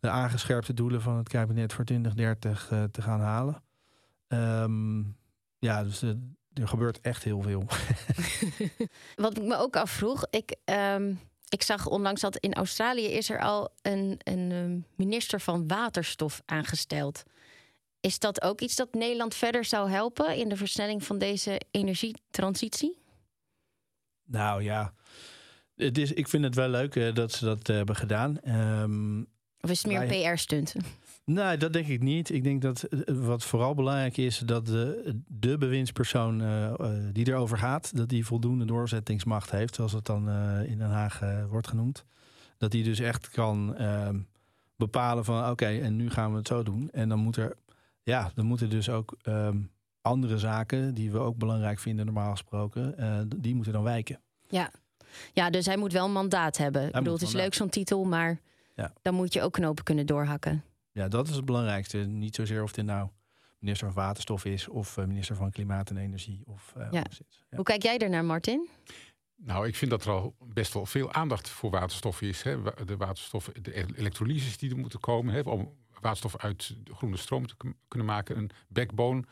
de 0.00 0.08
aangescherpte 0.08 0.74
doelen 0.74 1.02
van 1.02 1.16
het 1.16 1.28
kabinet 1.28 1.72
voor 1.72 1.84
2030 1.84 2.66
te 2.90 3.02
gaan 3.02 3.20
halen. 3.20 3.62
Um, 4.28 5.16
ja, 5.58 5.82
dus 5.82 6.02
er 6.02 6.68
gebeurt 6.68 7.00
echt 7.00 7.24
heel 7.24 7.42
veel. 7.42 7.64
Wat 9.16 9.36
ik 9.36 9.42
me 9.42 9.56
ook 9.56 9.76
afvroeg, 9.76 10.26
ik, 10.30 10.56
um, 10.64 11.20
ik 11.48 11.62
zag 11.62 11.86
onlangs 11.86 12.20
dat 12.20 12.36
in 12.36 12.54
Australië 12.54 13.06
is 13.06 13.30
er 13.30 13.40
al 13.40 13.72
een, 13.82 14.18
een 14.18 14.84
minister 14.96 15.40
van 15.40 15.68
waterstof 15.68 16.42
aangesteld. 16.46 17.22
Is 18.04 18.18
dat 18.18 18.42
ook 18.42 18.60
iets 18.60 18.76
dat 18.76 18.94
Nederland 18.94 19.34
verder 19.34 19.64
zou 19.64 19.90
helpen 19.90 20.36
in 20.36 20.48
de 20.48 20.56
versnelling 20.56 21.04
van 21.04 21.18
deze 21.18 21.60
energietransitie? 21.70 22.98
Nou 24.24 24.62
ja, 24.62 24.94
het 25.76 25.98
is, 25.98 26.12
ik 26.12 26.28
vind 26.28 26.44
het 26.44 26.54
wel 26.54 26.68
leuk 26.68 26.94
uh, 26.94 27.14
dat 27.14 27.32
ze 27.32 27.44
dat 27.44 27.68
uh, 27.68 27.76
hebben 27.76 27.96
gedaan. 27.96 28.38
Um, 28.48 29.26
of 29.60 29.70
is 29.70 29.82
het 29.82 29.92
meer 29.92 30.32
PR-stunt? 30.32 30.74
Nee, 31.24 31.56
dat 31.56 31.72
denk 31.72 31.86
ik 31.86 32.02
niet. 32.02 32.30
Ik 32.30 32.44
denk 32.44 32.62
dat 32.62 32.88
wat 33.06 33.44
vooral 33.44 33.74
belangrijk 33.74 34.16
is, 34.16 34.38
dat 34.38 34.66
de, 34.66 35.14
de 35.26 35.58
bewindspersoon 35.58 36.42
uh, 36.42 36.72
die 37.12 37.28
erover 37.28 37.58
gaat, 37.58 37.96
dat 37.96 38.08
die 38.08 38.26
voldoende 38.26 38.64
doorzettingsmacht 38.64 39.50
heeft, 39.50 39.74
zoals 39.74 39.92
het 39.92 40.06
dan 40.06 40.28
in 40.66 40.78
Den 40.78 40.90
Haag 40.90 41.20
wordt 41.48 41.68
genoemd. 41.68 42.04
Dat 42.58 42.70
die 42.70 42.84
dus 42.84 42.98
echt 42.98 43.28
kan 43.28 43.76
ehm, 43.76 44.18
bepalen 44.76 45.24
van 45.24 45.50
oké, 45.50 45.66
en 45.66 45.96
nu 45.96 46.10
gaan 46.10 46.30
we 46.30 46.36
het 46.36 46.48
zo 46.48 46.62
doen. 46.62 46.90
En 46.92 47.08
dan 47.08 47.18
moet 47.18 47.36
er, 47.36 47.56
ja, 48.04 48.30
dan 48.34 48.46
moeten 48.46 48.70
dus 48.70 48.88
ook 48.88 49.16
um, 49.22 49.70
andere 50.00 50.38
zaken 50.38 50.94
die 50.94 51.10
we 51.10 51.18
ook 51.18 51.36
belangrijk 51.36 51.78
vinden, 51.78 52.04
normaal 52.04 52.30
gesproken, 52.30 52.94
die 53.36 53.54
moeten 53.54 53.72
dan 53.72 53.82
wijken. 53.82 54.20
Ja. 54.48 54.70
ja, 55.32 55.50
dus 55.50 55.66
hij 55.66 55.76
moet 55.76 55.92
wel 55.92 56.04
een 56.04 56.12
mandaat 56.12 56.56
hebben. 56.56 56.80
Hij 56.80 56.90
ik 56.90 56.96
bedoel, 56.96 57.12
het 57.12 57.22
is 57.22 57.32
leuk 57.32 57.54
zo'n 57.54 57.68
titel, 57.68 58.04
maar 58.04 58.40
ja. 58.74 58.92
dan 59.02 59.14
moet 59.14 59.32
je 59.32 59.42
ook 59.42 59.52
knopen 59.52 59.84
kunnen 59.84 60.06
doorhakken. 60.06 60.64
Ja, 60.92 61.08
dat 61.08 61.28
is 61.28 61.36
het 61.36 61.44
belangrijkste. 61.44 61.98
Niet 61.98 62.34
zozeer 62.34 62.62
of 62.62 62.72
dit 62.72 62.84
nou 62.84 63.08
minister 63.58 63.92
van 63.92 64.02
Waterstof 64.04 64.44
is 64.44 64.68
of 64.68 64.96
uh, 64.96 65.04
minister 65.04 65.36
van 65.36 65.50
Klimaat 65.50 65.90
en 65.90 65.96
Energie. 65.96 66.42
Of, 66.46 66.74
uh, 66.76 66.86
ja. 66.90 67.04
ja. 67.50 67.56
Hoe 67.56 67.64
kijk 67.64 67.82
jij 67.82 67.98
ernaar, 67.98 68.24
Martin? 68.24 68.68
Nou, 69.36 69.66
ik 69.66 69.76
vind 69.76 69.90
dat 69.90 70.04
er 70.04 70.10
al 70.10 70.34
best 70.38 70.72
wel 70.72 70.86
veel 70.86 71.12
aandacht 71.12 71.48
voor 71.48 71.70
waterstof 71.70 72.22
is. 72.22 72.42
Hè. 72.42 72.62
De 72.84 72.96
waterstof, 72.96 73.50
de 73.62 73.78
e-, 73.78 73.86
elektrolyses 73.96 74.56
die 74.56 74.70
er 74.70 74.76
moeten 74.76 75.00
komen 75.00 75.34
hè, 75.34 75.40
om 75.40 75.72
waterstof 76.04 76.36
uit 76.36 76.76
groene 76.84 77.16
stroom 77.16 77.46
te 77.46 77.54
kunnen 77.88 78.08
maken. 78.08 78.36
Een 78.36 78.50
backbone 78.68 79.24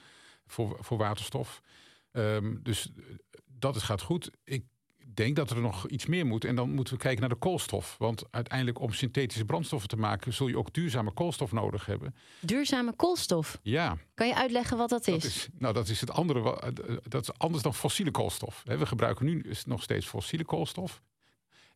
voor, 0.47 0.77
voor 0.81 0.99
waterstof. 0.99 1.63
Um, 2.13 2.61
dus 2.63 2.93
dat 3.47 3.77
is, 3.77 3.83
gaat 3.83 4.03
goed. 4.03 4.31
Ik 4.45 4.65
denk 5.15 5.37
dat 5.37 5.51
er 5.51 5.61
nog 5.61 5.89
iets 5.89 6.07
meer 6.07 6.27
moet. 6.27 6.45
En 6.45 6.55
dan 6.55 6.71
moeten 6.75 6.95
we 6.95 7.01
kijken 7.01 7.21
naar 7.21 7.29
de 7.29 7.37
koolstof. 7.37 7.97
Want 7.99 8.25
uiteindelijk 8.31 8.81
om 8.81 8.93
synthetische 8.93 9.45
brandstoffen 9.45 9.89
te 9.89 9.97
maken... 9.97 10.33
zul 10.33 10.49
je 10.49 10.59
ook 10.59 10.73
duurzame 10.73 11.13
koolstof 11.13 11.53
nodig 11.53 11.87
hebben. 11.87 12.15
Duurzame 12.41 12.93
koolstof? 12.97 13.59
Ja. 13.63 13.99
Kan 14.15 14.27
je 14.27 14.35
uitleggen 14.35 14.77
wat 14.77 14.89
dat 14.89 15.07
is? 15.07 15.13
Dat 15.13 15.25
is 15.25 15.49
nou, 15.59 15.75
dat 15.75 15.89
is 15.89 16.01
het 16.01 16.11
andere. 16.11 16.61
Eh, 16.61 16.97
dat 17.03 17.23
is 17.23 17.39
anders 17.39 17.63
dan 17.63 17.75
fossiele 17.75 18.11
koolstof. 18.11 18.63
We 18.65 18.87
gebruiken 18.87 19.25
nu 19.25 19.45
nog 19.67 19.83
steeds 19.83 20.07
fossiele 20.07 20.45
koolstof. 20.45 21.03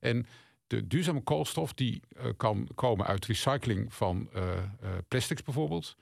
En 0.00 0.26
de 0.66 0.86
duurzame 0.86 1.20
koolstof 1.20 1.72
die 1.74 2.02
uh, 2.16 2.24
kan 2.36 2.68
komen 2.74 3.06
uit 3.06 3.26
recycling 3.26 3.94
van 3.94 4.28
uh, 4.34 4.42
uh, 4.42 4.90
plastics 5.08 5.42
bijvoorbeeld. 5.42 5.96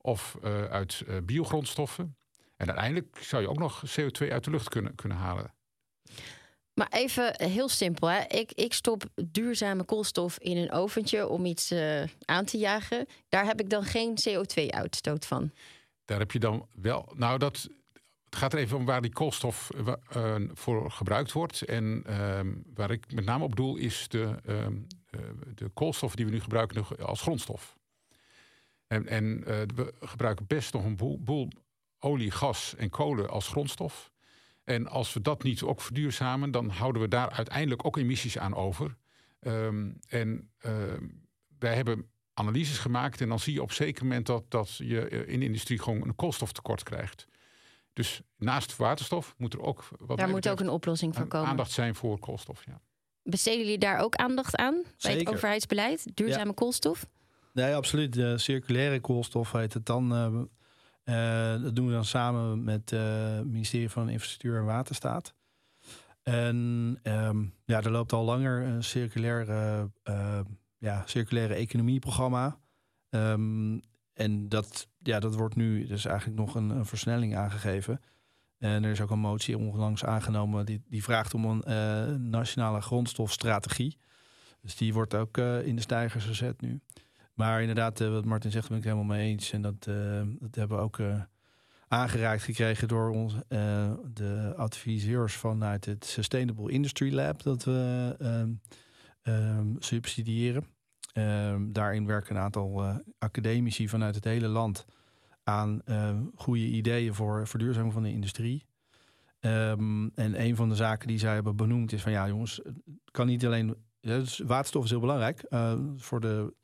Of 0.00 0.36
uit 0.70 1.04
biogrondstoffen. 1.22 2.16
En 2.56 2.66
uiteindelijk 2.66 3.18
zou 3.20 3.42
je 3.42 3.48
ook 3.48 3.58
nog 3.58 3.82
CO2 3.86 4.30
uit 4.30 4.44
de 4.44 4.50
lucht 4.50 4.68
kunnen, 4.68 4.94
kunnen 4.94 5.18
halen. 5.18 5.54
Maar 6.74 6.88
even 6.90 7.42
heel 7.42 7.68
simpel. 7.68 8.08
Hè? 8.08 8.20
Ik, 8.28 8.52
ik 8.52 8.72
stop 8.72 9.04
duurzame 9.14 9.84
koolstof 9.84 10.38
in 10.38 10.56
een 10.56 10.72
oventje 10.72 11.28
om 11.28 11.44
iets 11.44 11.74
aan 12.24 12.44
te 12.44 12.58
jagen. 12.58 13.06
Daar 13.28 13.44
heb 13.44 13.60
ik 13.60 13.70
dan 13.70 13.84
geen 13.84 14.18
CO2-uitstoot 14.28 15.26
van. 15.26 15.52
Daar 16.04 16.18
heb 16.18 16.32
je 16.32 16.38
dan 16.38 16.68
wel. 16.74 17.12
Nou, 17.14 17.38
dat, 17.38 17.68
het 18.36 18.44
gaat 18.44 18.52
er 18.52 18.66
even 18.66 18.76
om 18.76 18.84
waar 18.84 19.02
die 19.02 19.12
koolstof 19.12 19.70
uh, 20.16 20.34
voor 20.52 20.90
gebruikt 20.90 21.32
wordt. 21.32 21.62
En 21.62 22.04
uh, 22.08 22.40
waar 22.74 22.90
ik 22.90 23.12
met 23.12 23.24
name 23.24 23.44
op 23.44 23.56
doel 23.56 23.76
is 23.76 24.08
de, 24.08 24.34
ehm, 24.44 24.74
de 25.54 25.68
koolstof 25.68 26.14
die 26.14 26.24
we 26.24 26.30
nu 26.30 26.40
gebruiken 26.40 26.86
als 26.98 27.20
grondstof. 27.20 27.78
En, 28.86 29.06
en 29.06 29.40
we 29.74 29.94
gebruiken 30.00 30.46
best 30.46 30.72
nog 30.72 30.84
een 30.84 30.96
boel, 30.96 31.48
olie, 31.98 32.30
gas 32.30 32.74
en 32.76 32.90
kolen 32.90 33.30
als 33.30 33.48
grondstof. 33.48 34.10
En 34.64 34.88
als 34.88 35.12
we 35.12 35.20
dat 35.20 35.42
niet 35.42 35.62
ook 35.62 35.80
verduurzamen, 35.80 36.50
dan 36.50 36.68
houden 36.68 37.02
we 37.02 37.08
daar 37.08 37.30
uiteindelijk 37.30 37.84
ook 37.86 37.96
emissies 37.96 38.38
aan 38.38 38.54
over. 38.54 38.96
Um, 39.40 39.98
en 40.08 40.50
wij 41.58 41.74
hebben 41.74 42.10
analyses 42.34 42.78
gemaakt 42.78 43.20
en 43.20 43.28
dan 43.28 43.40
zie 43.40 43.52
je 43.52 43.62
op 43.62 43.72
zeker 43.72 44.02
moment 44.02 44.26
dat, 44.26 44.50
dat 44.50 44.76
je 44.76 45.26
in 45.26 45.40
de 45.40 45.46
industrie 45.46 45.78
gewoon 45.78 46.02
een 46.02 46.16
koolstoftekort 46.16 46.82
krijgt. 46.82 47.26
Dus 47.96 48.20
naast 48.36 48.76
waterstof 48.76 49.34
moet 49.38 49.52
er 49.52 49.60
ook 49.60 49.88
wat 49.98 50.18
daar 50.18 50.28
moet 50.28 50.48
ook 50.48 50.60
een 50.60 50.68
oplossing 50.68 51.14
voor 51.14 51.26
komen. 51.26 51.48
Aandacht 51.48 51.70
zijn 51.70 51.94
voor 51.94 52.18
koolstof. 52.18 52.64
Ja. 52.64 52.80
Besteden 53.22 53.58
jullie 53.58 53.78
daar 53.78 53.98
ook 53.98 54.14
aandacht 54.14 54.56
aan 54.56 54.82
bij 55.00 55.16
het 55.16 55.28
overheidsbeleid? 55.28 56.16
Duurzame 56.16 56.46
ja. 56.46 56.52
koolstof? 56.52 57.06
Nee, 57.52 57.74
absoluut. 57.74 58.12
De 58.12 58.38
circulaire 58.38 59.00
koolstof 59.00 59.52
heet 59.52 59.74
het 59.74 59.86
dan. 59.86 60.12
Uh, 60.12 60.40
uh, 61.04 61.62
dat 61.62 61.76
doen 61.76 61.86
we 61.86 61.92
dan 61.92 62.04
samen 62.04 62.64
met 62.64 62.92
uh, 62.92 63.00
het 63.36 63.46
ministerie 63.46 63.90
van 63.90 64.08
Infrastructuur 64.08 64.56
en 64.56 64.64
Waterstaat. 64.64 65.34
En 66.22 66.56
um, 67.02 67.54
ja, 67.64 67.82
er 67.82 67.90
loopt 67.90 68.12
al 68.12 68.24
langer 68.24 68.62
een 68.62 68.84
circulaire, 68.84 69.90
uh, 70.04 70.40
ja, 70.78 71.02
circulaire 71.06 71.54
economieprogramma. 71.54 72.58
Um, 73.10 73.82
en 74.16 74.48
dat, 74.48 74.88
ja, 74.98 75.20
dat 75.20 75.34
wordt 75.34 75.56
nu 75.56 75.86
dus 75.86 76.04
eigenlijk 76.04 76.38
nog 76.38 76.54
een, 76.54 76.86
versnelling 76.86 77.36
aangegeven. 77.36 78.00
En 78.58 78.84
er 78.84 78.90
is 78.90 79.00
ook 79.00 79.10
een 79.10 79.18
motie 79.18 79.58
onlangs 79.58 80.04
aangenomen 80.04 80.66
die, 80.66 80.82
die 80.88 81.02
vraagt 81.02 81.34
om 81.34 81.44
een 81.44 82.30
nationale 82.30 82.80
grondstofstrategie. 82.80 83.98
Dus 84.62 84.76
die 84.76 84.92
wordt 84.92 85.14
ook 85.14 85.38
in 85.38 85.76
de 85.76 85.82
stijgers 85.82 86.24
gezet 86.24 86.60
nu. 86.60 86.80
Maar 87.34 87.60
inderdaad, 87.60 88.00
uh, 88.00 88.10
wat 88.10 88.24
Martin 88.24 88.50
zegt, 88.50 88.68
ben 88.68 88.78
ik 88.78 88.84
helemaal 88.84 89.04
mee 89.04 89.28
eens. 89.28 89.52
En 89.52 89.62
dat, 89.62 89.84
dat 90.38 90.54
hebben 90.54 90.76
we 90.76 90.82
ook 90.82 91.00
aangereikt 91.88 92.42
gekregen 92.42 92.88
door 92.88 93.10
ons, 93.10 93.34
de 94.12 94.52
adviseurs 94.56 95.34
vanuit 95.34 95.84
het 95.84 96.04
Sustainable 96.04 96.72
Industry 96.72 97.14
Lab 97.14 97.42
dat 97.42 97.64
we 97.64 98.56
subsidiëren. 99.78 100.75
Ehm, 101.16 101.72
daarin 101.72 102.06
werken 102.06 102.36
een 102.36 102.42
aantal 102.42 103.02
academici 103.18 103.88
vanuit 103.88 104.14
het 104.14 104.24
hele 104.24 104.48
land 104.48 104.86
aan 105.44 105.82
goede 106.34 106.66
ideeën 106.66 107.14
voor 107.14 107.46
verduurzaming 107.46 107.92
van 107.92 108.02
de 108.02 108.12
industrie. 108.12 108.66
en 109.40 110.12
een 110.16 110.56
van 110.56 110.68
de 110.68 110.74
zaken 110.74 111.08
die 111.08 111.18
zij 111.18 111.34
hebben 111.34 111.56
benoemd 111.56 111.92
is 111.92 112.02
van 112.02 112.12
ja 112.12 112.28
jongens, 112.28 112.60
het 112.64 113.10
kan 113.10 113.26
niet 113.26 113.46
alleen. 113.46 113.76
Dus 114.00 114.38
waterstof 114.38 114.84
is 114.84 114.90
heel 114.90 115.00
belangrijk 115.00 115.44
voor 115.96 116.20
de 116.20 116.54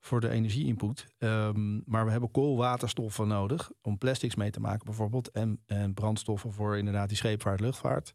voor 0.00 0.20
de 0.20 0.28
energie-input. 0.28 1.06
Ehm, 1.18 1.80
maar 1.84 2.04
we 2.04 2.10
hebben 2.10 2.30
koolwaterstoffen 2.30 3.28
nodig 3.28 3.70
om 3.82 3.98
plastics 3.98 4.34
mee 4.34 4.50
te 4.50 4.60
maken, 4.60 4.84
bijvoorbeeld. 4.84 5.30
En, 5.30 5.60
en 5.66 5.94
brandstoffen 5.94 6.52
voor 6.52 6.78
inderdaad 6.78 7.08
die 7.08 7.16
scheepvaart, 7.16 7.60
luchtvaart. 7.60 8.14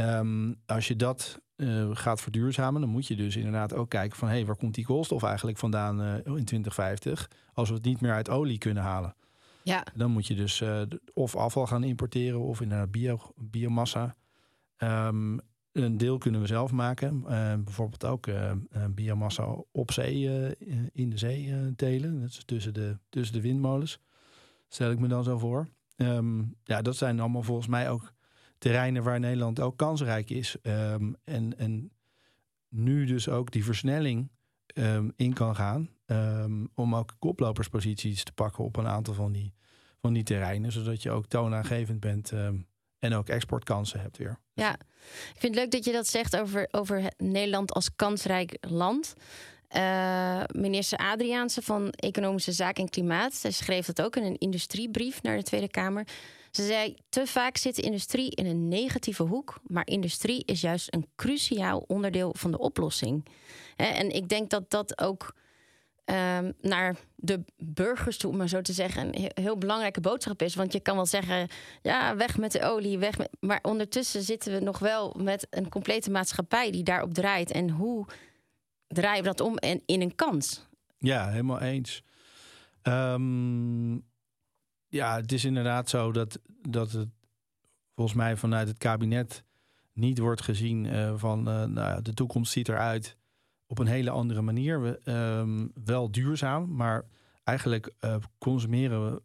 Ehm, 0.00 0.52
als 0.66 0.88
je 0.88 0.96
dat 0.96 1.40
uh, 1.56 1.88
gaat 1.92 2.20
verduurzamen, 2.20 2.80
dan 2.80 2.90
moet 2.90 3.06
je 3.06 3.16
dus 3.16 3.36
inderdaad 3.36 3.74
ook 3.74 3.88
kijken 3.88 4.18
van 4.18 4.28
hé, 4.28 4.34
hey, 4.34 4.46
waar 4.46 4.56
komt 4.56 4.74
die 4.74 4.84
koolstof 4.84 5.22
eigenlijk 5.22 5.58
vandaan 5.58 6.00
uh, 6.00 6.14
in 6.14 6.44
2050? 6.44 7.30
Als 7.52 7.68
we 7.68 7.74
het 7.74 7.84
niet 7.84 8.00
meer 8.00 8.12
uit 8.12 8.28
olie 8.28 8.58
kunnen 8.58 8.82
halen. 8.82 9.14
Ja. 9.62 9.86
Dan 9.94 10.10
moet 10.10 10.26
je 10.26 10.34
dus 10.34 10.60
uh, 10.60 10.82
of 11.12 11.36
afval 11.36 11.66
gaan 11.66 11.84
importeren 11.84 12.40
of 12.40 12.60
inderdaad 12.60 12.90
bio, 12.90 13.32
biomassa. 13.36 14.16
Um, 14.78 15.40
een 15.72 15.96
deel 15.96 16.18
kunnen 16.18 16.40
we 16.40 16.46
zelf 16.46 16.72
maken. 16.72 17.22
bijvoorbeeld 17.64 18.04
ook 18.04 18.28
biomassa 18.90 19.56
op 19.72 19.92
zee, 19.92 20.56
in 20.92 21.10
de 21.10 21.18
zee 21.18 21.74
telen. 21.76 22.20
Dat 22.20 22.28
is 22.28 22.44
tussen 22.44 22.74
de, 22.74 22.98
tussen 23.08 23.34
de 23.34 23.40
windmolens. 23.40 24.00
Stel 24.68 24.90
ik 24.90 24.98
me 24.98 25.08
dan 25.08 25.24
zo 25.24 25.38
voor. 25.38 25.68
Um, 25.96 26.56
ja, 26.64 26.82
dat 26.82 26.96
zijn 26.96 27.20
allemaal 27.20 27.42
volgens 27.42 27.66
mij 27.66 27.90
ook 27.90 28.12
terreinen 28.60 29.02
waar 29.02 29.20
Nederland 29.20 29.60
ook 29.60 29.76
kansrijk 29.76 30.30
is. 30.30 30.56
Um, 30.62 31.16
en, 31.24 31.58
en 31.58 31.92
nu 32.68 33.06
dus 33.06 33.28
ook 33.28 33.50
die 33.50 33.64
versnelling 33.64 34.30
um, 34.74 35.12
in 35.16 35.32
kan 35.32 35.56
gaan. 35.56 35.90
Um, 36.06 36.70
om 36.74 36.94
ook 36.94 37.16
koplopersposities 37.18 38.24
te 38.24 38.32
pakken 38.32 38.64
op 38.64 38.76
een 38.76 38.86
aantal 38.86 39.14
van 39.14 39.32
die, 39.32 39.54
van 40.00 40.12
die 40.12 40.22
terreinen. 40.22 40.72
Zodat 40.72 41.02
je 41.02 41.10
ook 41.10 41.26
toonaangevend 41.26 42.00
bent 42.00 42.32
en 42.98 43.14
ook 43.14 43.28
exportkansen 43.28 44.00
hebt 44.00 44.16
weer. 44.16 44.38
Ja, 44.52 44.74
ik 44.74 45.36
vind 45.36 45.54
het 45.54 45.62
leuk 45.62 45.70
dat 45.70 45.84
je 45.84 45.92
dat 45.92 46.06
zegt 46.06 46.36
over, 46.36 46.68
over 46.70 47.12
Nederland 47.16 47.72
als 47.72 47.94
kansrijk 47.96 48.56
land. 48.60 49.14
Uh, 49.76 50.42
minister 50.52 50.98
Adriaanse 50.98 51.62
van 51.62 51.90
Economische 51.90 52.52
Zaken 52.52 52.82
en 52.82 52.90
Klimaat. 52.90 53.34
Zij 53.34 53.50
schreef 53.50 53.86
dat 53.86 54.02
ook 54.02 54.16
in 54.16 54.24
een 54.24 54.38
industriebrief 54.38 55.22
naar 55.22 55.36
de 55.36 55.42
Tweede 55.42 55.68
Kamer. 55.68 56.06
Ze 56.50 56.66
zei: 56.66 56.96
Te 57.08 57.26
vaak 57.26 57.56
zit 57.56 57.76
de 57.76 57.82
industrie 57.82 58.34
in 58.34 58.46
een 58.46 58.68
negatieve 58.68 59.22
hoek, 59.22 59.60
maar 59.62 59.86
industrie 59.86 60.42
is 60.44 60.60
juist 60.60 60.94
een 60.94 61.06
cruciaal 61.16 61.84
onderdeel 61.86 62.34
van 62.36 62.50
de 62.50 62.58
oplossing. 62.58 63.26
En 63.76 64.10
ik 64.10 64.28
denk 64.28 64.50
dat 64.50 64.70
dat 64.70 65.00
ook 65.00 65.34
um, 66.04 66.52
naar 66.60 66.96
de 67.16 67.44
burgers 67.56 68.16
toe, 68.16 68.30
om 68.30 68.36
maar 68.36 68.48
zo 68.48 68.60
te 68.60 68.72
zeggen, 68.72 69.16
een 69.16 69.30
heel 69.34 69.58
belangrijke 69.58 70.00
boodschap 70.00 70.42
is. 70.42 70.54
Want 70.54 70.72
je 70.72 70.80
kan 70.80 70.96
wel 70.96 71.06
zeggen: 71.06 71.48
ja, 71.82 72.16
weg 72.16 72.38
met 72.38 72.52
de 72.52 72.62
olie, 72.62 72.98
weg 72.98 73.18
met. 73.18 73.30
Maar 73.40 73.58
ondertussen 73.62 74.22
zitten 74.22 74.52
we 74.52 74.60
nog 74.60 74.78
wel 74.78 75.14
met 75.18 75.46
een 75.50 75.68
complete 75.68 76.10
maatschappij 76.10 76.70
die 76.70 76.82
daarop 76.82 77.14
draait. 77.14 77.50
En 77.50 77.70
hoe 77.70 78.06
draaien 78.92 79.22
we 79.22 79.28
dat 79.28 79.40
om 79.40 79.56
en 79.56 79.82
in 79.86 80.00
een 80.00 80.14
kans? 80.14 80.66
Ja, 80.98 81.28
helemaal 81.28 81.60
eens. 81.60 82.02
Um, 82.82 84.04
ja, 84.88 85.16
het 85.16 85.32
is 85.32 85.44
inderdaad 85.44 85.88
zo 85.88 86.12
dat, 86.12 86.40
dat 86.68 86.92
het 86.92 87.08
volgens 87.94 88.16
mij 88.16 88.36
vanuit 88.36 88.68
het 88.68 88.78
kabinet 88.78 89.44
niet 89.92 90.18
wordt 90.18 90.42
gezien 90.42 90.84
uh, 90.84 91.12
van 91.16 91.48
uh, 91.48 91.64
nou, 91.64 92.02
de 92.02 92.14
toekomst 92.14 92.52
ziet 92.52 92.68
eruit 92.68 93.16
op 93.66 93.78
een 93.78 93.86
hele 93.86 94.10
andere 94.10 94.42
manier. 94.42 94.82
We, 94.82 95.12
um, 95.12 95.70
wel 95.84 96.10
duurzaam, 96.10 96.74
maar 96.74 97.04
eigenlijk 97.44 97.92
uh, 98.00 98.16
consumeren 98.38 99.12
we 99.12 99.22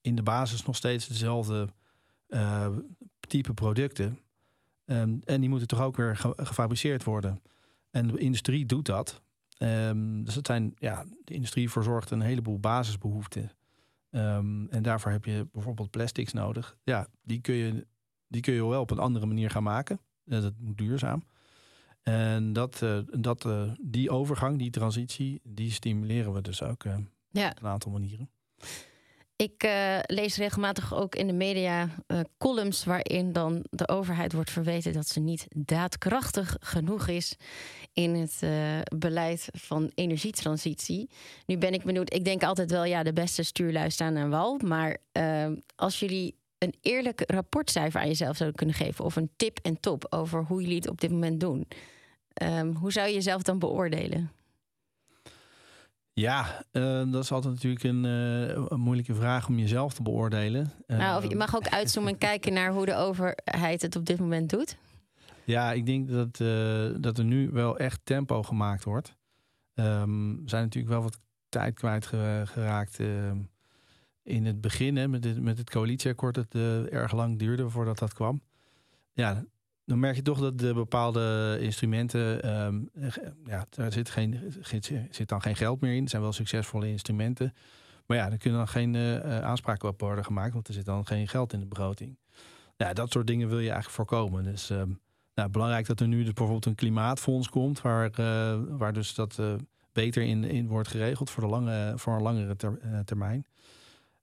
in 0.00 0.14
de 0.14 0.22
basis 0.22 0.64
nog 0.64 0.76
steeds 0.76 1.06
dezelfde 1.06 1.68
type 3.20 3.54
producten. 3.54 4.18
Um, 4.84 5.20
en 5.24 5.40
die 5.40 5.48
moeten 5.48 5.68
toch 5.68 5.80
ook 5.80 5.96
weer 5.96 6.16
ge 6.16 6.32
gefabriceerd 6.36 7.04
worden. 7.04 7.42
En 7.90 8.06
de 8.06 8.18
industrie 8.18 8.66
doet 8.66 8.86
dat. 8.86 9.22
Um, 9.58 10.24
dus 10.24 10.34
het 10.34 10.46
zijn, 10.46 10.74
ja, 10.78 11.04
de 11.24 11.34
industrie 11.34 11.70
verzorgt 11.70 12.10
een 12.10 12.20
heleboel 12.20 12.58
basisbehoeften. 12.58 13.50
Um, 14.10 14.68
en 14.70 14.82
daarvoor 14.82 15.10
heb 15.10 15.24
je 15.24 15.48
bijvoorbeeld 15.52 15.90
plastics 15.90 16.32
nodig. 16.32 16.76
Ja, 16.82 17.08
die 17.22 17.40
kun 17.40 17.54
je, 17.54 17.86
die 18.26 18.40
kun 18.40 18.54
je 18.54 18.66
wel 18.66 18.80
op 18.80 18.90
een 18.90 18.98
andere 18.98 19.26
manier 19.26 19.50
gaan 19.50 19.62
maken. 19.62 20.00
Dat 20.24 20.52
moet 20.58 20.78
duurzaam. 20.78 21.22
En 22.02 22.52
dat, 22.52 22.80
uh, 22.82 22.98
dat, 23.10 23.44
uh, 23.44 23.70
die 23.80 24.10
overgang, 24.10 24.58
die 24.58 24.70
transitie, 24.70 25.40
die 25.44 25.70
stimuleren 25.70 26.32
we 26.32 26.40
dus 26.40 26.62
ook 26.62 26.84
uh, 26.84 26.96
ja. 27.30 27.50
op 27.50 27.62
een 27.62 27.68
aantal 27.68 27.92
manieren. 27.92 28.30
Ik 29.38 29.64
uh, 29.64 29.98
lees 30.06 30.36
regelmatig 30.36 30.94
ook 30.94 31.14
in 31.14 31.26
de 31.26 31.32
media 31.32 31.88
uh, 32.06 32.20
columns 32.38 32.84
waarin 32.84 33.32
dan 33.32 33.64
de 33.70 33.88
overheid 33.88 34.32
wordt 34.32 34.50
verweten 34.50 34.92
dat 34.92 35.08
ze 35.08 35.20
niet 35.20 35.46
daadkrachtig 35.54 36.56
genoeg 36.60 37.08
is 37.08 37.36
in 37.92 38.14
het 38.14 38.40
uh, 38.44 38.50
beleid 38.98 39.48
van 39.52 39.90
energietransitie. 39.94 41.10
Nu 41.46 41.58
ben 41.58 41.72
ik 41.72 41.84
benieuwd, 41.84 42.14
ik 42.14 42.24
denk 42.24 42.42
altijd 42.42 42.70
wel, 42.70 42.84
ja, 42.84 43.02
de 43.02 43.12
beste 43.12 43.42
stuurlui 43.42 43.90
staan 43.90 44.16
aan 44.16 44.30
wal. 44.30 44.60
Maar 44.64 44.96
als 45.76 45.98
jullie 45.98 46.36
een 46.58 46.74
eerlijk 46.80 47.22
rapportcijfer 47.26 48.00
aan 48.00 48.06
jezelf 48.06 48.36
zouden 48.36 48.58
kunnen 48.58 48.76
geven, 48.76 49.04
of 49.04 49.16
een 49.16 49.30
tip 49.36 49.58
en 49.62 49.80
top 49.80 50.06
over 50.10 50.44
hoe 50.44 50.60
jullie 50.60 50.76
het 50.76 50.88
op 50.88 51.00
dit 51.00 51.10
moment 51.10 51.40
doen, 51.40 51.68
um, 52.42 52.74
hoe 52.74 52.92
zou 52.92 53.08
je 53.08 53.14
jezelf 53.14 53.42
dan 53.42 53.58
beoordelen? 53.58 54.30
Ja, 56.18 56.64
uh, 56.72 57.12
dat 57.12 57.22
is 57.22 57.32
altijd 57.32 57.54
natuurlijk 57.54 57.84
een, 57.84 58.04
uh, 58.04 58.48
een, 58.48 58.80
moeilijke 58.80 59.14
vraag 59.14 59.48
om 59.48 59.58
jezelf 59.58 59.94
te 59.94 60.02
beoordelen. 60.02 60.72
Nou, 60.86 61.24
of 61.24 61.30
je 61.30 61.36
mag 61.36 61.56
ook 61.56 61.68
uitzoomen 61.68 62.12
en 62.12 62.18
kijken 62.18 62.52
naar 62.52 62.72
hoe 62.72 62.86
de 62.86 62.94
overheid 62.94 63.82
het 63.82 63.96
op 63.96 64.06
dit 64.06 64.18
moment 64.18 64.50
doet. 64.50 64.76
Ja, 65.44 65.72
ik 65.72 65.86
denk 65.86 66.08
dat, 66.08 66.36
dat 67.02 67.18
er 67.18 67.24
nu 67.24 67.50
wel 67.50 67.78
echt 67.78 68.00
tempo 68.04 68.42
gemaakt 68.42 68.84
wordt. 68.84 69.16
Um, 69.74 70.42
we 70.42 70.48
zijn 70.48 70.62
natuurlijk 70.62 70.92
wel 70.92 71.02
wat 71.02 71.18
tijd 71.48 71.74
kwijtgeraakt 71.74 72.98
in 74.22 74.46
het 74.46 74.60
begin 74.60 74.96
hè, 74.96 75.08
met, 75.08 75.22
dit, 75.22 75.40
met 75.40 75.58
het 75.58 75.70
coalitieakkoord 75.70 76.34
dat 76.34 76.54
erg 76.90 77.12
lang 77.12 77.38
duurde 77.38 77.70
voordat 77.70 77.98
dat 77.98 78.14
kwam. 78.14 78.42
Ja, 79.12 79.44
dan 79.88 79.98
merk 79.98 80.16
je 80.16 80.22
toch 80.22 80.38
dat 80.38 80.58
de 80.58 80.74
bepaalde 80.74 81.56
instrumenten, 81.60 82.50
um, 82.64 82.90
ja, 83.44 83.66
daar 83.70 83.92
zit, 83.92 84.10
geen, 84.10 84.54
zit 85.10 85.28
dan 85.28 85.42
geen 85.42 85.56
geld 85.56 85.80
meer 85.80 85.94
in. 85.94 86.00
Het 86.00 86.10
zijn 86.10 86.22
wel 86.22 86.32
succesvolle 86.32 86.88
instrumenten. 86.88 87.54
Maar 88.06 88.16
ja, 88.16 88.30
er 88.30 88.38
kunnen 88.38 88.58
dan 88.58 88.68
geen 88.68 88.94
uh, 88.94 89.40
aanspraken 89.40 89.88
op 89.88 90.00
worden 90.00 90.24
gemaakt, 90.24 90.52
want 90.52 90.68
er 90.68 90.74
zit 90.74 90.84
dan 90.84 91.06
geen 91.06 91.28
geld 91.28 91.52
in 91.52 91.60
de 91.60 91.66
begroting. 91.66 92.18
Ja, 92.76 92.92
dat 92.92 93.10
soort 93.10 93.26
dingen 93.26 93.48
wil 93.48 93.58
je 93.58 93.70
eigenlijk 93.70 93.94
voorkomen. 93.94 94.44
Dus 94.44 94.70
um, 94.70 95.00
nou, 95.34 95.48
belangrijk 95.48 95.86
dat 95.86 96.00
er 96.00 96.08
nu 96.08 96.18
dus 96.18 96.32
bijvoorbeeld 96.32 96.66
een 96.66 96.74
klimaatfonds 96.74 97.48
komt, 97.48 97.80
waar, 97.80 98.10
uh, 98.20 98.60
waar 98.68 98.92
dus 98.92 99.14
dat 99.14 99.40
beter 99.92 100.22
in, 100.22 100.44
in 100.44 100.68
wordt 100.68 100.88
geregeld 100.88 101.30
voor, 101.30 101.42
de 101.42 101.48
lange, 101.48 101.92
voor 101.96 102.14
een 102.14 102.22
langere 102.22 102.56
ter, 102.56 102.78
termijn. 103.04 103.46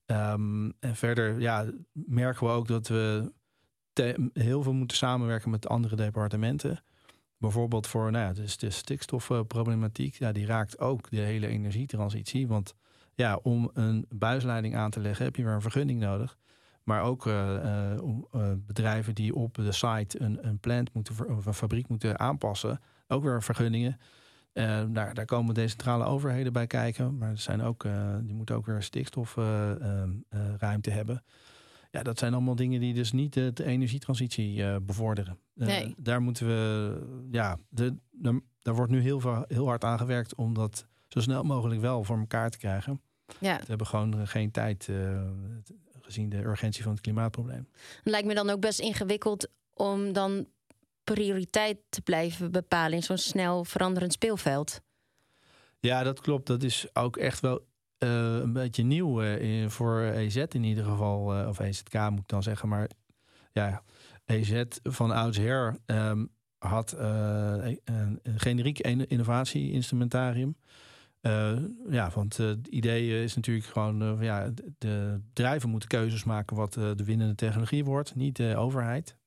Um, 0.06 0.74
en 0.80 0.96
verder 0.96 1.40
ja, 1.40 1.66
merken 1.92 2.48
we 2.48 2.54
ook 2.54 2.68
dat 2.68 2.88
we 2.88 3.32
heel 4.34 4.64
veel 4.64 4.74
moeten 4.74 4.98
samenwerken 4.98 5.50
met 5.50 5.68
andere 5.68 5.96
departementen. 5.96 6.84
Bijvoorbeeld 7.38 7.88
voor 7.88 8.12
nou 8.12 8.34
dus 8.34 8.58
de 8.58 8.70
stikstofproblematiek. 8.70 10.16
Ja, 10.16 10.32
die 10.32 10.46
raakt 10.46 10.80
ook 10.80 11.10
de 11.10 11.20
hele 11.20 11.48
energietransitie. 11.48 12.48
Want 12.48 12.76
ja, 13.14 13.40
om 13.44 13.70
een 13.74 14.06
buisleiding 14.10 14.76
aan 14.76 14.92
te 14.92 15.00
leggen 15.00 15.26
heb 15.26 15.36
je 15.36 15.44
weer 15.44 15.54
een 15.54 15.62
vergunning 15.62 16.00
nodig. 16.00 16.38
Maar 16.84 17.04
ook 17.04 17.26
uh, 17.26 17.94
uh, 18.34 18.52
bedrijven 18.56 19.16
die 19.16 19.36
op 19.36 19.54
de 19.54 19.72
site 19.72 20.22
een, 20.22 20.48
een 20.48 20.60
plant 20.60 20.94
moeten 20.94 21.38
of 21.38 21.46
een 21.46 21.54
fabriek 21.54 21.88
moeten 21.88 22.20
aanpassen. 22.20 22.82
Ook 23.08 23.24
weer 23.24 23.44
vergunningen. 23.44 24.00
daar, 24.88 25.14
daar 25.14 25.26
komen 25.26 25.54
decentrale 25.54 26.06
overheden 26.06 26.54
bij 26.54 26.68
kijken. 26.68 27.18
Maar 27.18 27.38
zijn 27.38 27.62
ook, 27.62 27.86
die 28.22 28.34
moeten 28.34 28.56
ook 28.56 28.66
weer 28.66 28.84
stikstofruimte 28.84 30.90
hebben. 30.90 31.24
Ja, 31.96 32.04
dat 32.04 32.20
zijn 32.20 32.34
allemaal 32.34 32.56
dingen 32.56 32.80
die 32.80 32.94
dus 32.94 33.12
niet 33.12 33.34
de, 33.34 33.54
de 33.54 33.64
energietransitie 33.64 34.58
uh, 34.58 34.76
bevorderen. 34.82 35.40
Uh, 35.56 35.68
nee. 35.68 35.96
Daar 35.98 36.22
moeten 36.22 36.48
we, 36.48 37.28
ja, 37.32 37.58
de, 37.70 37.96
de, 38.12 38.42
daar 38.62 38.76
wordt 38.76 38.92
nu 38.92 39.00
heel, 39.00 39.20
veel, 39.20 39.46
heel 39.48 39.68
hard 39.68 39.84
aan 39.84 39.98
gewerkt 39.98 40.36
om 40.36 40.54
dat 40.54 40.86
zo 41.08 41.20
snel 41.20 41.44
mogelijk 41.44 41.82
wel 41.82 42.04
voor 42.04 42.20
elkaar 42.20 42.50
te 42.50 42.58
krijgen. 42.58 43.02
Ja. 43.40 43.58
We 43.58 43.66
hebben 43.68 43.88
gewoon 43.88 44.28
geen 44.28 44.52
tijd 44.52 44.88
uh, 44.88 45.22
gezien 46.02 46.30
de 46.30 46.44
urgentie 46.44 46.84
van 46.84 46.92
het 46.92 47.02
klimaatprobleem. 47.02 47.68
Het 47.74 48.12
lijkt 48.12 48.28
me 48.28 48.34
dan 48.34 48.50
ook 48.50 48.60
best 48.60 48.80
ingewikkeld 48.80 49.48
om 49.74 50.14
dan 50.14 50.48
prioriteit 51.04 51.78
te 51.90 52.02
blijven 52.02 52.52
bepalen 52.52 52.94
in 52.94 53.04
zo'n 53.04 53.18
snel 53.18 53.64
veranderend 53.64 54.14
speelveld. 54.14 54.82
Ja, 55.80 56.04
dat 56.04 56.22
klopt. 56.22 56.48
Dat 56.48 56.64
is 56.64 56.88
ook 56.94 57.18
echt 57.18 57.40
wel 57.40 57.66
een 57.98 58.54
beetje 58.54 58.84
nieuw 58.84 59.24
uh, 59.24 59.70
voor 59.70 60.02
EZ 60.02 60.36
in 60.36 60.64
ieder 60.64 60.84
geval. 60.84 61.40
Uh, 61.40 61.48
of 61.48 61.60
EZK 61.60 62.10
moet 62.10 62.20
ik 62.20 62.28
dan 62.28 62.44
zeggen. 62.44 62.70
Maar 62.70 62.90
ja, 63.52 63.84
EZ 64.26 64.64
van 64.84 65.12
oudsher 65.12 65.78
um, 65.86 66.30
had 66.58 66.96
een, 66.98 67.80
een, 67.84 68.20
generiek 68.38 68.80
innovatie-instrumentarium. 68.80 70.56
ja, 71.90 72.12
want 72.14 72.38
het 72.38 72.68
idee 72.68 73.24
is 73.24 73.36
natuurlijk 73.36 73.66
gewoon... 73.66 74.18
ja, 74.22 74.52
de 74.78 75.22
bedrijven 75.28 75.70
moeten 75.70 75.90
keuzes 75.90 76.24
maken 76.24 76.56
wat 76.56 76.74
de 76.74 77.04
winnende 77.04 77.36
technologie 77.36 77.86
wordt. 77.86 78.16
Niet 78.16 78.36
de 78.36 78.56
overheid. 78.58 79.18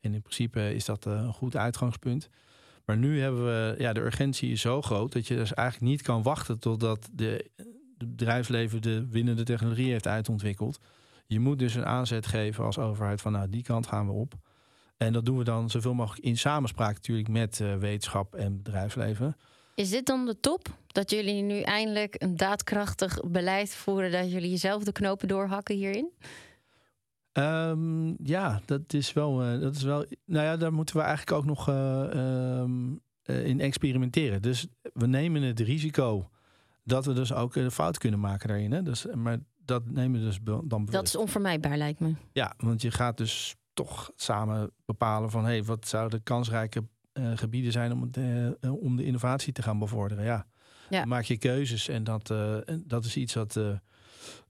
En 0.00 0.14
in 0.14 0.22
principe 0.22 0.74
is 0.74 0.84
dat 0.84 1.04
een 1.04 1.32
goed 1.32 1.56
uitgangspunt. 1.56 2.28
Maar 2.84 2.96
nu 2.96 3.20
hebben 3.20 3.44
we, 3.44 3.74
ja, 3.78 3.92
de 3.92 4.00
urgentie 4.00 4.50
is 4.50 4.60
zo 4.60 4.82
groot 4.82 5.12
dat 5.12 5.26
je 5.26 5.34
dus 5.34 5.54
eigenlijk 5.54 5.90
niet 5.90 6.02
kan 6.02 6.22
wachten 6.22 6.58
totdat 6.58 7.08
de, 7.12 7.50
bedrijfsleven 8.10 8.82
de 8.82 9.06
winnende 9.08 9.42
technologie 9.42 9.90
heeft 9.90 10.06
uitontwikkeld. 10.06 10.78
Je 11.26 11.40
moet 11.40 11.58
dus 11.58 11.74
een 11.74 11.86
aanzet 11.86 12.26
geven 12.26 12.64
als 12.64 12.78
overheid 12.78 13.20
van 13.20 13.32
nou, 13.32 13.48
die 13.48 13.62
kant 13.62 13.86
gaan 13.86 14.06
we 14.06 14.12
op. 14.12 14.34
En 14.96 15.12
dat 15.12 15.24
doen 15.24 15.38
we 15.38 15.44
dan 15.44 15.70
zoveel 15.70 15.94
mogelijk 15.94 16.24
in 16.24 16.38
samenspraak 16.38 16.94
natuurlijk 16.94 17.28
met 17.28 17.58
uh, 17.58 17.76
wetenschap 17.76 18.34
en 18.34 18.56
bedrijfsleven. 18.56 19.36
Is 19.74 19.90
dit 19.90 20.06
dan 20.06 20.26
de 20.26 20.40
top? 20.40 20.68
Dat 20.86 21.10
jullie 21.10 21.42
nu 21.42 21.60
eindelijk 21.60 22.14
een 22.18 22.36
daadkrachtig 22.36 23.20
beleid 23.24 23.74
voeren, 23.74 24.10
dat 24.10 24.32
jullie 24.32 24.50
jezelf 24.50 24.84
de 24.84 24.92
knopen 24.92 25.28
doorhakken 25.28 25.74
hierin? 25.74 26.12
Um, 27.32 28.16
ja, 28.24 28.60
dat 28.64 28.92
is 28.92 29.12
wel. 29.12 29.44
Uh, 29.44 29.60
dat 29.60 29.74
is 29.74 29.82
wel. 29.82 30.04
Nou 30.24 30.44
ja, 30.44 30.56
daar 30.56 30.72
moeten 30.72 30.96
we 30.96 31.02
eigenlijk 31.02 31.36
ook 31.36 31.44
nog 31.44 31.68
uh, 31.68 32.60
um, 32.60 33.00
uh, 33.24 33.46
in 33.46 33.60
experimenteren. 33.60 34.42
Dus 34.42 34.66
we 34.92 35.06
nemen 35.06 35.42
het 35.42 35.60
risico 35.60 36.28
dat 36.82 37.04
we 37.04 37.12
dus 37.12 37.32
ook 37.32 37.54
een 37.54 37.70
fout 37.70 37.98
kunnen 37.98 38.20
maken 38.20 38.48
daarin. 38.48 38.72
Hè? 38.72 38.82
Dus, 38.82 39.06
maar 39.14 39.38
dat 39.64 39.90
nemen 39.90 40.20
we 40.20 40.26
dus 40.26 40.38
dan 40.42 40.66
bewust. 40.68 40.92
Dat 40.92 41.06
is 41.06 41.16
onvermijdbaar, 41.16 41.76
lijkt 41.76 42.00
me. 42.00 42.14
Ja, 42.32 42.54
want 42.56 42.82
je 42.82 42.90
gaat 42.90 43.16
dus 43.16 43.54
toch 43.72 44.10
samen 44.16 44.70
bepalen 44.84 45.30
van... 45.30 45.44
hé, 45.44 45.50
hey, 45.50 45.64
wat 45.64 45.88
zouden 45.88 46.22
kansrijke 46.22 46.84
gebieden 47.34 47.72
zijn 47.72 47.92
om, 47.92 48.02
het, 48.02 48.18
om 48.70 48.96
de 48.96 49.04
innovatie 49.04 49.52
te 49.52 49.62
gaan 49.62 49.78
bevorderen. 49.78 50.24
Ja, 50.24 50.46
ja. 50.90 50.98
Dan 50.98 51.08
maak 51.08 51.24
je 51.24 51.38
keuzes 51.38 51.88
en 51.88 52.04
dat, 52.04 52.34
dat 52.86 53.04
is 53.04 53.16
iets 53.16 53.34
wat 53.34 53.58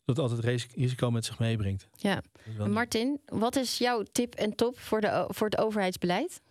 dat 0.05 0.18
altijd 0.18 0.68
risico 0.75 1.11
met 1.11 1.25
zich 1.25 1.38
meebrengt. 1.38 1.88
Ja. 1.97 2.23
Martin, 2.68 3.21
wat 3.27 3.57
is 3.57 3.79
jouw 3.79 4.03
tip 4.12 4.35
en 4.35 4.55
top 4.55 4.79
voor, 4.79 5.01
de, 5.01 5.25
voor 5.29 5.47
het 5.47 5.59
overheidsbeleid? 5.59 6.42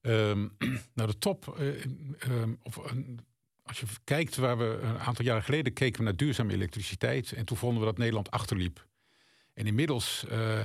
Um, 0.00 0.56
nou, 0.94 1.10
de 1.10 1.18
top. 1.18 1.56
Uh, 1.60 1.84
um, 2.28 2.58
of, 2.62 2.80
als 3.70 3.80
je 3.80 3.86
kijkt 4.04 4.36
waar 4.36 4.58
we 4.58 4.78
een 4.82 4.98
aantal 4.98 5.24
jaren 5.24 5.42
geleden 5.42 5.72
keken 5.72 5.98
we 5.98 6.04
naar 6.04 6.16
duurzame 6.16 6.52
elektriciteit. 6.52 7.32
En 7.32 7.44
toen 7.44 7.56
vonden 7.56 7.80
we 7.80 7.86
dat 7.86 7.98
Nederland 7.98 8.30
achterliep. 8.30 8.86
En 9.54 9.66
inmiddels 9.66 10.24
uh, 10.30 10.60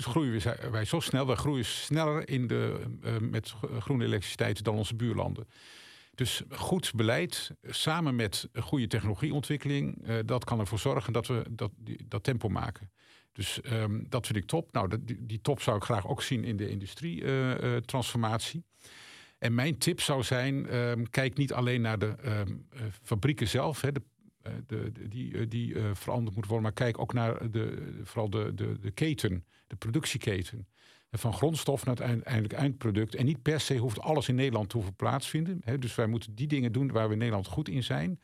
groeien 0.00 0.42
wij 0.70 0.84
zo 0.84 1.00
snel. 1.00 1.26
Wij 1.26 1.36
groeien 1.36 1.64
sneller 1.64 2.28
in 2.28 2.46
de, 2.46 2.80
met 3.20 3.54
groene 3.78 4.04
elektriciteit 4.04 4.64
dan 4.64 4.76
onze 4.76 4.94
buurlanden. 4.94 5.48
Dus 6.14 6.42
goed 6.50 6.92
beleid 6.94 7.50
samen 7.62 8.16
met 8.16 8.48
goede 8.54 8.86
technologieontwikkeling, 8.86 10.08
uh, 10.08 10.16
dat 10.24 10.44
kan 10.44 10.60
ervoor 10.60 10.78
zorgen 10.78 11.12
dat 11.12 11.26
we 11.26 11.44
dat, 11.50 11.70
dat 12.04 12.22
tempo 12.22 12.48
maken. 12.48 12.90
Dus 13.32 13.60
um, 13.72 14.06
dat 14.08 14.26
vind 14.26 14.38
ik 14.38 14.46
top. 14.46 14.72
Nou, 14.72 15.04
die, 15.04 15.26
die, 15.26 15.40
top 15.40 15.60
zou 15.60 15.76
ik 15.76 15.82
graag 15.82 16.06
ook 16.06 16.22
zien 16.22 16.44
in 16.44 16.56
de 16.56 16.68
industrietransformatie. 16.68 18.64
Uh, 18.66 18.86
en 19.46 19.54
mijn 19.54 19.78
tip 19.78 20.00
zou 20.00 20.22
zijn: 20.22 20.74
um, 20.74 21.10
kijk 21.10 21.36
niet 21.36 21.52
alleen 21.52 21.80
naar 21.80 21.98
de 21.98 22.14
um, 22.24 22.66
fabrieken 23.02 23.48
zelf, 23.48 23.80
hè, 23.80 23.92
de, 23.92 24.02
de, 24.66 24.92
de, 24.92 25.08
die, 25.08 25.48
die 25.48 25.74
veranderd 25.92 26.34
moeten 26.34 26.52
worden, 26.52 26.62
maar 26.62 26.72
kijk 26.72 26.98
ook 26.98 27.12
naar 27.12 27.50
de, 27.50 27.92
vooral 28.02 28.30
de, 28.30 28.54
de, 28.54 28.78
de 28.80 28.90
keten, 28.90 29.44
de 29.66 29.76
productieketen 29.76 30.66
van 31.10 31.32
grondstof 31.32 31.84
naar 31.84 31.94
het 31.94 32.04
uiteindelijk 32.04 32.54
eindproduct. 32.54 33.14
En 33.14 33.24
niet 33.24 33.42
per 33.42 33.60
se 33.60 33.76
hoeft 33.76 34.00
alles 34.00 34.28
in 34.28 34.34
Nederland 34.34 34.68
te 34.68 34.76
hoeven 34.76 34.94
plaatsvinden. 34.94 35.62
dus 35.78 35.94
wij 35.94 36.06
moeten 36.06 36.34
die 36.34 36.46
dingen 36.46 36.72
doen 36.72 36.92
waar 36.92 37.06
we 37.06 37.12
in 37.12 37.18
Nederland 37.18 37.46
goed 37.46 37.68
in 37.68 37.82
zijn. 37.82 38.20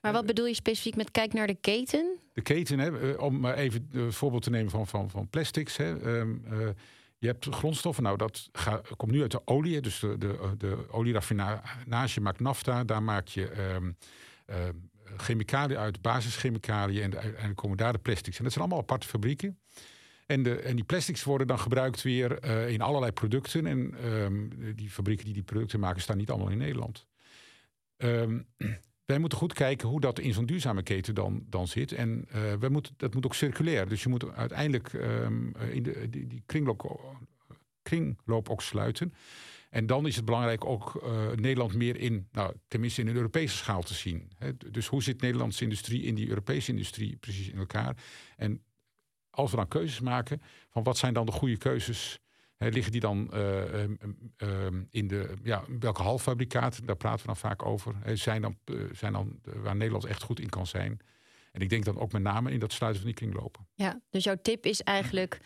Maar 0.00 0.12
wat 0.12 0.26
bedoel 0.26 0.46
je 0.46 0.54
specifiek 0.54 0.96
met 0.96 1.10
kijk 1.10 1.32
naar 1.32 1.46
de 1.46 1.56
keten? 1.60 2.18
De 2.32 2.42
keten, 2.42 2.78
hè, 2.78 3.12
eh, 3.12 3.22
om 3.22 3.40
maar 3.40 3.54
even 3.54 3.88
een 3.92 4.12
voorbeeld 4.12 4.42
te 4.42 4.50
nemen 4.50 4.70
van, 4.70 4.86
van, 4.86 5.10
van 5.10 5.28
plastics. 5.28 5.76
Hè. 5.76 5.98
Ehm, 6.00 6.36
eh, 6.44 6.68
je 7.18 7.26
hebt 7.26 7.46
grondstoffen, 7.46 8.02
nou 8.02 8.16
dat 8.16 8.50
komt 8.96 9.12
nu 9.12 9.22
uit 9.22 9.30
de 9.30 9.46
olie. 9.46 9.80
Dus 9.80 9.98
de, 9.98 10.18
de, 10.18 10.54
de 10.58 10.90
olieraffinage 10.90 12.20
maakt 12.20 12.40
nafta. 12.40 12.84
Daar 12.84 13.02
maak 13.02 13.28
je 13.28 13.72
um, 13.74 13.96
chemicaliën 15.16 15.78
uit, 15.78 16.02
basischemicaliën. 16.02 17.02
En 17.02 17.14
uiteindelijk 17.14 17.56
komen 17.56 17.76
daar 17.76 17.92
de 17.92 17.98
plastics. 17.98 18.36
En 18.36 18.44
dat 18.44 18.52
zijn 18.52 18.64
allemaal 18.64 18.82
aparte 18.82 19.06
fabrieken. 19.06 19.58
En, 20.26 20.42
de, 20.42 20.60
en 20.60 20.76
die 20.76 20.84
plastics 20.84 21.24
worden 21.24 21.46
dan 21.46 21.58
gebruikt 21.58 22.02
weer 22.02 22.44
uh, 22.44 22.68
in 22.68 22.80
allerlei 22.80 23.12
producten. 23.12 23.66
En 23.66 24.06
um, 24.12 24.74
die 24.76 24.90
fabrieken 24.90 25.24
die 25.24 25.34
die 25.34 25.42
producten 25.42 25.80
maken, 25.80 26.02
staan 26.02 26.16
niet 26.16 26.30
allemaal 26.30 26.50
in 26.50 26.58
Nederland. 26.58 27.06
Um, 27.96 28.46
wij 29.06 29.18
moeten 29.18 29.38
goed 29.38 29.52
kijken 29.52 29.88
hoe 29.88 30.00
dat 30.00 30.18
in 30.18 30.32
zo'n 30.32 30.46
duurzame 30.46 30.82
keten 30.82 31.14
dan, 31.14 31.44
dan 31.48 31.68
zit. 31.68 31.92
En 31.92 32.28
uh, 32.62 32.68
moeten, 32.68 32.94
dat 32.96 33.14
moet 33.14 33.24
ook 33.24 33.34
circulair. 33.34 33.88
Dus 33.88 34.02
je 34.02 34.08
moet 34.08 34.32
uiteindelijk 34.32 34.92
um, 34.92 35.52
in 35.70 35.82
de, 35.82 36.10
die, 36.10 36.42
kringloop, 36.46 37.10
kringloop 37.82 38.48
ook 38.48 38.62
sluiten. 38.62 39.14
En 39.70 39.86
dan 39.86 40.06
is 40.06 40.16
het 40.16 40.24
belangrijk 40.24 40.64
ook 40.64 41.08
Nederland 41.34 41.74
meer 41.74 41.96
in, 41.96 42.28
nou, 42.32 42.54
tenminste 42.68 43.00
in 43.00 43.06
een 43.06 43.16
Europese 43.16 43.56
schaal 43.56 43.82
te 43.82 43.94
zien. 43.94 44.30
Dus 44.70 44.86
hoe 44.86 45.02
zit 45.02 45.20
Nederlandse 45.20 45.62
industrie 45.62 46.02
in 46.02 46.14
die 46.14 46.28
Europese 46.28 46.70
industrie 46.70 47.16
precies 47.16 47.48
in 47.48 47.58
elkaar? 47.58 47.96
En 48.36 48.62
als 49.30 49.50
we 49.50 49.56
dan 49.56 49.68
keuzes 49.68 50.00
maken, 50.00 50.42
van 50.70 50.82
wat 50.82 50.98
zijn 50.98 51.14
dan 51.14 51.26
de 51.26 51.32
goede 51.32 51.56
keuzes? 51.56 52.20
Liggen 52.58 52.92
die 52.92 53.00
dan 53.00 53.30
uh, 53.34 53.72
uh, 53.72 53.82
uh, 54.38 54.48
in 54.90 55.08
de, 55.08 55.34
ja, 55.42 55.64
welke 55.78 56.02
halffabrikaten? 56.02 56.86
Daar 56.86 56.96
praten 56.96 57.20
we 57.20 57.26
dan 57.26 57.36
vaak 57.36 57.64
over. 57.64 57.94
zijn 58.14 58.42
dan, 58.42 58.58
eh, 58.64 58.74
zijn 58.92 59.12
dan 59.12 59.40
waar 59.44 59.76
Nederland 59.76 60.04
echt 60.04 60.22
goed 60.22 60.40
in 60.40 60.48
kan 60.48 60.66
zijn. 60.66 61.00
En 61.52 61.60
ik 61.60 61.68
denk 61.68 61.84
dan 61.84 61.98
ook 61.98 62.12
met 62.12 62.22
name 62.22 62.50
in 62.50 62.58
dat 62.58 62.72
sluiten 62.72 63.02
van 63.02 63.10
die 63.10 63.20
kringlopen. 63.20 63.66
Ja, 63.74 64.00
dus 64.10 64.24
jouw 64.24 64.36
tip 64.42 64.66
is 64.66 64.82
eigenlijk, 64.82 65.40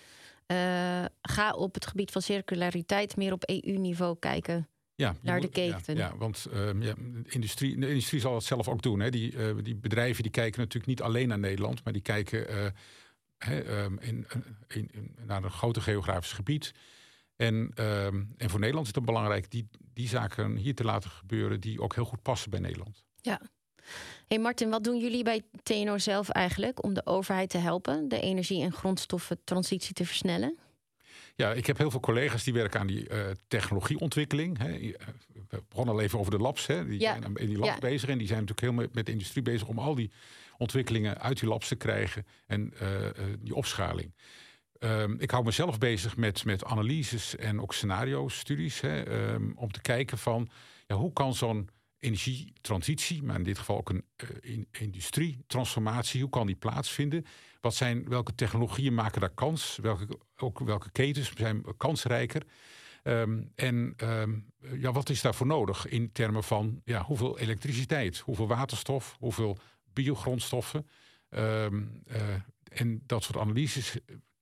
ga 1.22 1.52
op 1.52 1.74
het 1.74 1.86
gebied 1.86 2.10
van 2.10 2.22
circulariteit 2.22 3.16
meer 3.16 3.32
op 3.32 3.42
EU-niveau 3.48 4.16
kijken. 4.18 4.68
Ja, 4.94 5.14
naar 5.22 5.40
de 5.40 5.48
keten. 5.48 5.96
Ja, 5.96 6.06
ja 6.06 6.16
want 6.16 6.46
ehm, 6.52 6.82
ja, 6.82 6.94
de, 6.94 7.22
industrie, 7.28 7.78
de 7.80 7.88
industrie 7.88 8.20
zal 8.20 8.34
het 8.34 8.44
zelf 8.44 8.68
ook 8.68 8.82
doen. 8.82 9.00
Hè. 9.00 9.10
Die, 9.10 9.62
die 9.62 9.76
bedrijven 9.76 10.22
die 10.22 10.32
kijken 10.32 10.60
natuurlijk 10.60 10.86
niet 10.86 11.02
alleen 11.02 11.28
naar 11.28 11.38
Nederland, 11.38 11.84
maar 11.84 11.92
die 11.92 12.02
kijken 12.02 12.72
Ehm, 13.40 13.96
in, 14.00 14.26
in, 14.68 14.88
in, 14.92 15.14
naar 15.26 15.44
een 15.44 15.50
groter 15.50 15.82
geografisch 15.82 16.32
gebied. 16.32 16.74
En, 17.40 17.72
um, 17.76 18.34
en 18.36 18.50
voor 18.50 18.60
Nederland 18.60 18.86
is 18.86 18.94
het 18.94 19.04
belangrijk 19.04 19.50
die, 19.50 19.68
die 19.94 20.08
zaken 20.08 20.56
hier 20.56 20.74
te 20.74 20.84
laten 20.84 21.10
gebeuren 21.10 21.60
die 21.60 21.80
ook 21.80 21.94
heel 21.94 22.04
goed 22.04 22.22
passen 22.22 22.50
bij 22.50 22.60
Nederland. 22.60 23.04
Ja. 23.20 23.40
Hey 24.26 24.38
Martin, 24.38 24.70
wat 24.70 24.84
doen 24.84 24.98
jullie 24.98 25.24
bij 25.24 25.42
TNO 25.62 25.98
zelf 25.98 26.28
eigenlijk 26.28 26.84
om 26.84 26.94
de 26.94 27.06
overheid 27.06 27.50
te 27.50 27.58
helpen 27.58 28.08
de 28.08 28.20
energie- 28.20 28.62
en 28.62 28.72
grondstoffentransitie 28.72 29.94
te 29.94 30.06
versnellen? 30.06 30.58
Ja, 31.34 31.52
ik 31.52 31.66
heb 31.66 31.78
heel 31.78 31.90
veel 31.90 32.00
collega's 32.00 32.44
die 32.44 32.52
werken 32.52 32.80
aan 32.80 32.86
die 32.86 33.08
uh, 33.10 33.18
technologieontwikkeling. 33.48 34.58
Hè. 34.58 34.72
Eh, 34.72 34.94
we 35.48 35.62
begonnen 35.68 35.94
al 35.94 36.00
even 36.00 36.18
over 36.18 36.30
de 36.30 36.38
labs. 36.38 36.66
Hè. 36.66 36.86
Die 36.86 37.00
ja. 37.00 37.20
zijn 37.20 37.36
in 37.36 37.46
die 37.46 37.58
labs 37.58 37.72
ja. 37.72 37.78
bezig 37.78 38.08
en 38.08 38.18
die 38.18 38.26
zijn 38.26 38.44
natuurlijk 38.44 38.76
heel 38.76 38.88
met, 38.92 39.06
de 39.06 39.12
industrie 39.12 39.42
bezig 39.42 39.68
om 39.68 39.78
al 39.78 39.94
die 39.94 40.10
ontwikkelingen 40.58 41.20
uit 41.20 41.40
die 41.40 41.48
labs 41.48 41.68
te 41.68 41.76
krijgen 41.76 42.26
en 42.46 42.72
uh, 42.82 42.88
die 43.38 43.54
opschaling. 43.54 44.12
Um, 44.84 45.16
ik 45.18 45.30
hou 45.30 45.44
mezelf 45.44 45.78
bezig 45.78 46.16
met, 46.16 46.44
met 46.44 46.64
analyses 46.64 47.36
en 47.36 47.60
ook 47.60 47.74
scenario-studies. 47.74 48.82
Um, 48.82 49.52
om 49.56 49.72
te 49.72 49.80
kijken 49.80 50.18
van 50.18 50.48
ja, 50.86 50.96
hoe 50.96 51.12
kan 51.12 51.34
zo'n 51.34 51.68
energietransitie, 51.98 53.22
maar 53.22 53.36
in 53.36 53.42
dit 53.42 53.58
geval 53.58 53.76
ook 53.76 53.88
een 53.88 54.04
uh, 54.24 54.28
in, 54.40 54.68
industrietransformatie, 54.70 56.20
hoe 56.20 56.30
kan 56.30 56.46
die 56.46 56.56
plaatsvinden? 56.56 57.24
Wat 57.60 57.74
zijn, 57.74 58.08
welke 58.08 58.34
technologieën 58.34 58.94
maken 58.94 59.20
daar 59.20 59.34
kans? 59.34 59.78
Welke, 59.82 60.18
ook 60.36 60.58
welke 60.58 60.90
ketens 60.90 61.32
zijn 61.36 61.64
kansrijker? 61.76 62.42
Um, 63.02 63.52
en 63.54 63.96
ja, 64.78 64.92
wat 64.92 65.08
is 65.08 65.20
daarvoor 65.20 65.46
nodig 65.46 65.88
in 65.88 66.12
termen 66.12 66.44
van 66.44 66.80
ja, 66.84 67.02
hoeveel 67.02 67.38
elektriciteit, 67.38 68.18
hoeveel 68.18 68.46
waterstof, 68.48 69.16
hoeveel 69.18 69.58
biogrondstoffen. 69.92 70.86
Um, 71.30 72.02
en 72.70 73.02
dat 73.06 73.22
soort 73.22 73.38
analyses 73.38 73.96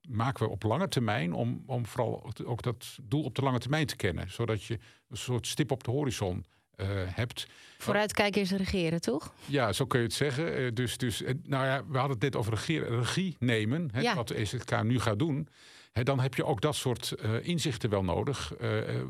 maken 0.09 0.45
we 0.45 0.51
op 0.51 0.63
lange 0.63 0.89
termijn 0.89 1.33
om, 1.33 1.63
om 1.67 1.87
vooral 1.87 2.33
ook 2.45 2.63
dat 2.63 2.99
doel 3.03 3.23
op 3.23 3.35
de 3.35 3.43
lange 3.43 3.59
termijn 3.59 3.87
te 3.87 3.97
kennen. 3.97 4.31
Zodat 4.31 4.65
je 4.65 4.79
een 5.09 5.17
soort 5.17 5.47
stip 5.47 5.71
op 5.71 5.85
de 5.85 5.91
horizon 5.91 6.45
uh, 6.77 6.87
hebt. 6.91 7.47
Vooruitkijken 7.79 8.41
is 8.41 8.51
regeren, 8.51 9.01
toch? 9.01 9.33
Ja, 9.45 9.73
zo 9.73 9.87
kun 9.87 9.99
je 9.99 10.05
het 10.05 10.15
zeggen. 10.15 10.61
Uh, 10.61 10.71
dus, 10.75 10.97
dus 10.97 11.23
nou 11.43 11.67
ja, 11.67 11.85
we 11.87 11.99
hadden 11.99 12.17
het 12.17 12.23
net 12.23 12.37
over 12.37 12.53
regeren, 12.53 12.99
regie 12.99 13.37
nemen, 13.39 13.89
hè, 13.93 14.01
ja. 14.01 14.15
wat 14.15 14.29
de 14.29 14.37
EZK 14.37 14.83
nu 14.83 15.01
gaat 15.01 15.19
doen. 15.19 15.49
Hè, 15.93 16.03
dan 16.03 16.21
heb 16.21 16.35
je 16.35 16.45
ook 16.45 16.61
dat 16.61 16.77
soort 16.77 17.15
uh, 17.25 17.47
inzichten 17.47 17.91
wel 17.91 18.05
nodig. 18.05 18.53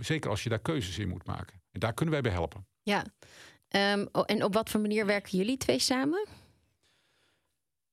zeker 0.00 0.30
als 0.30 0.42
je 0.42 0.48
daar 0.48 0.58
keuzes 0.58 0.98
in 0.98 1.08
moet 1.08 1.26
maken. 1.26 1.60
En 1.72 1.80
daar 1.80 1.94
kunnen 1.94 2.14
wij 2.14 2.22
bij 2.22 2.32
helpen. 2.32 2.66
Ja, 2.82 3.04
Um, 3.76 4.08
en 4.26 4.44
op 4.44 4.54
wat 4.54 4.70
voor 4.70 4.80
manier 4.80 5.06
werken 5.06 5.38
jullie 5.38 5.56
twee 5.56 5.78
samen? 5.78 6.26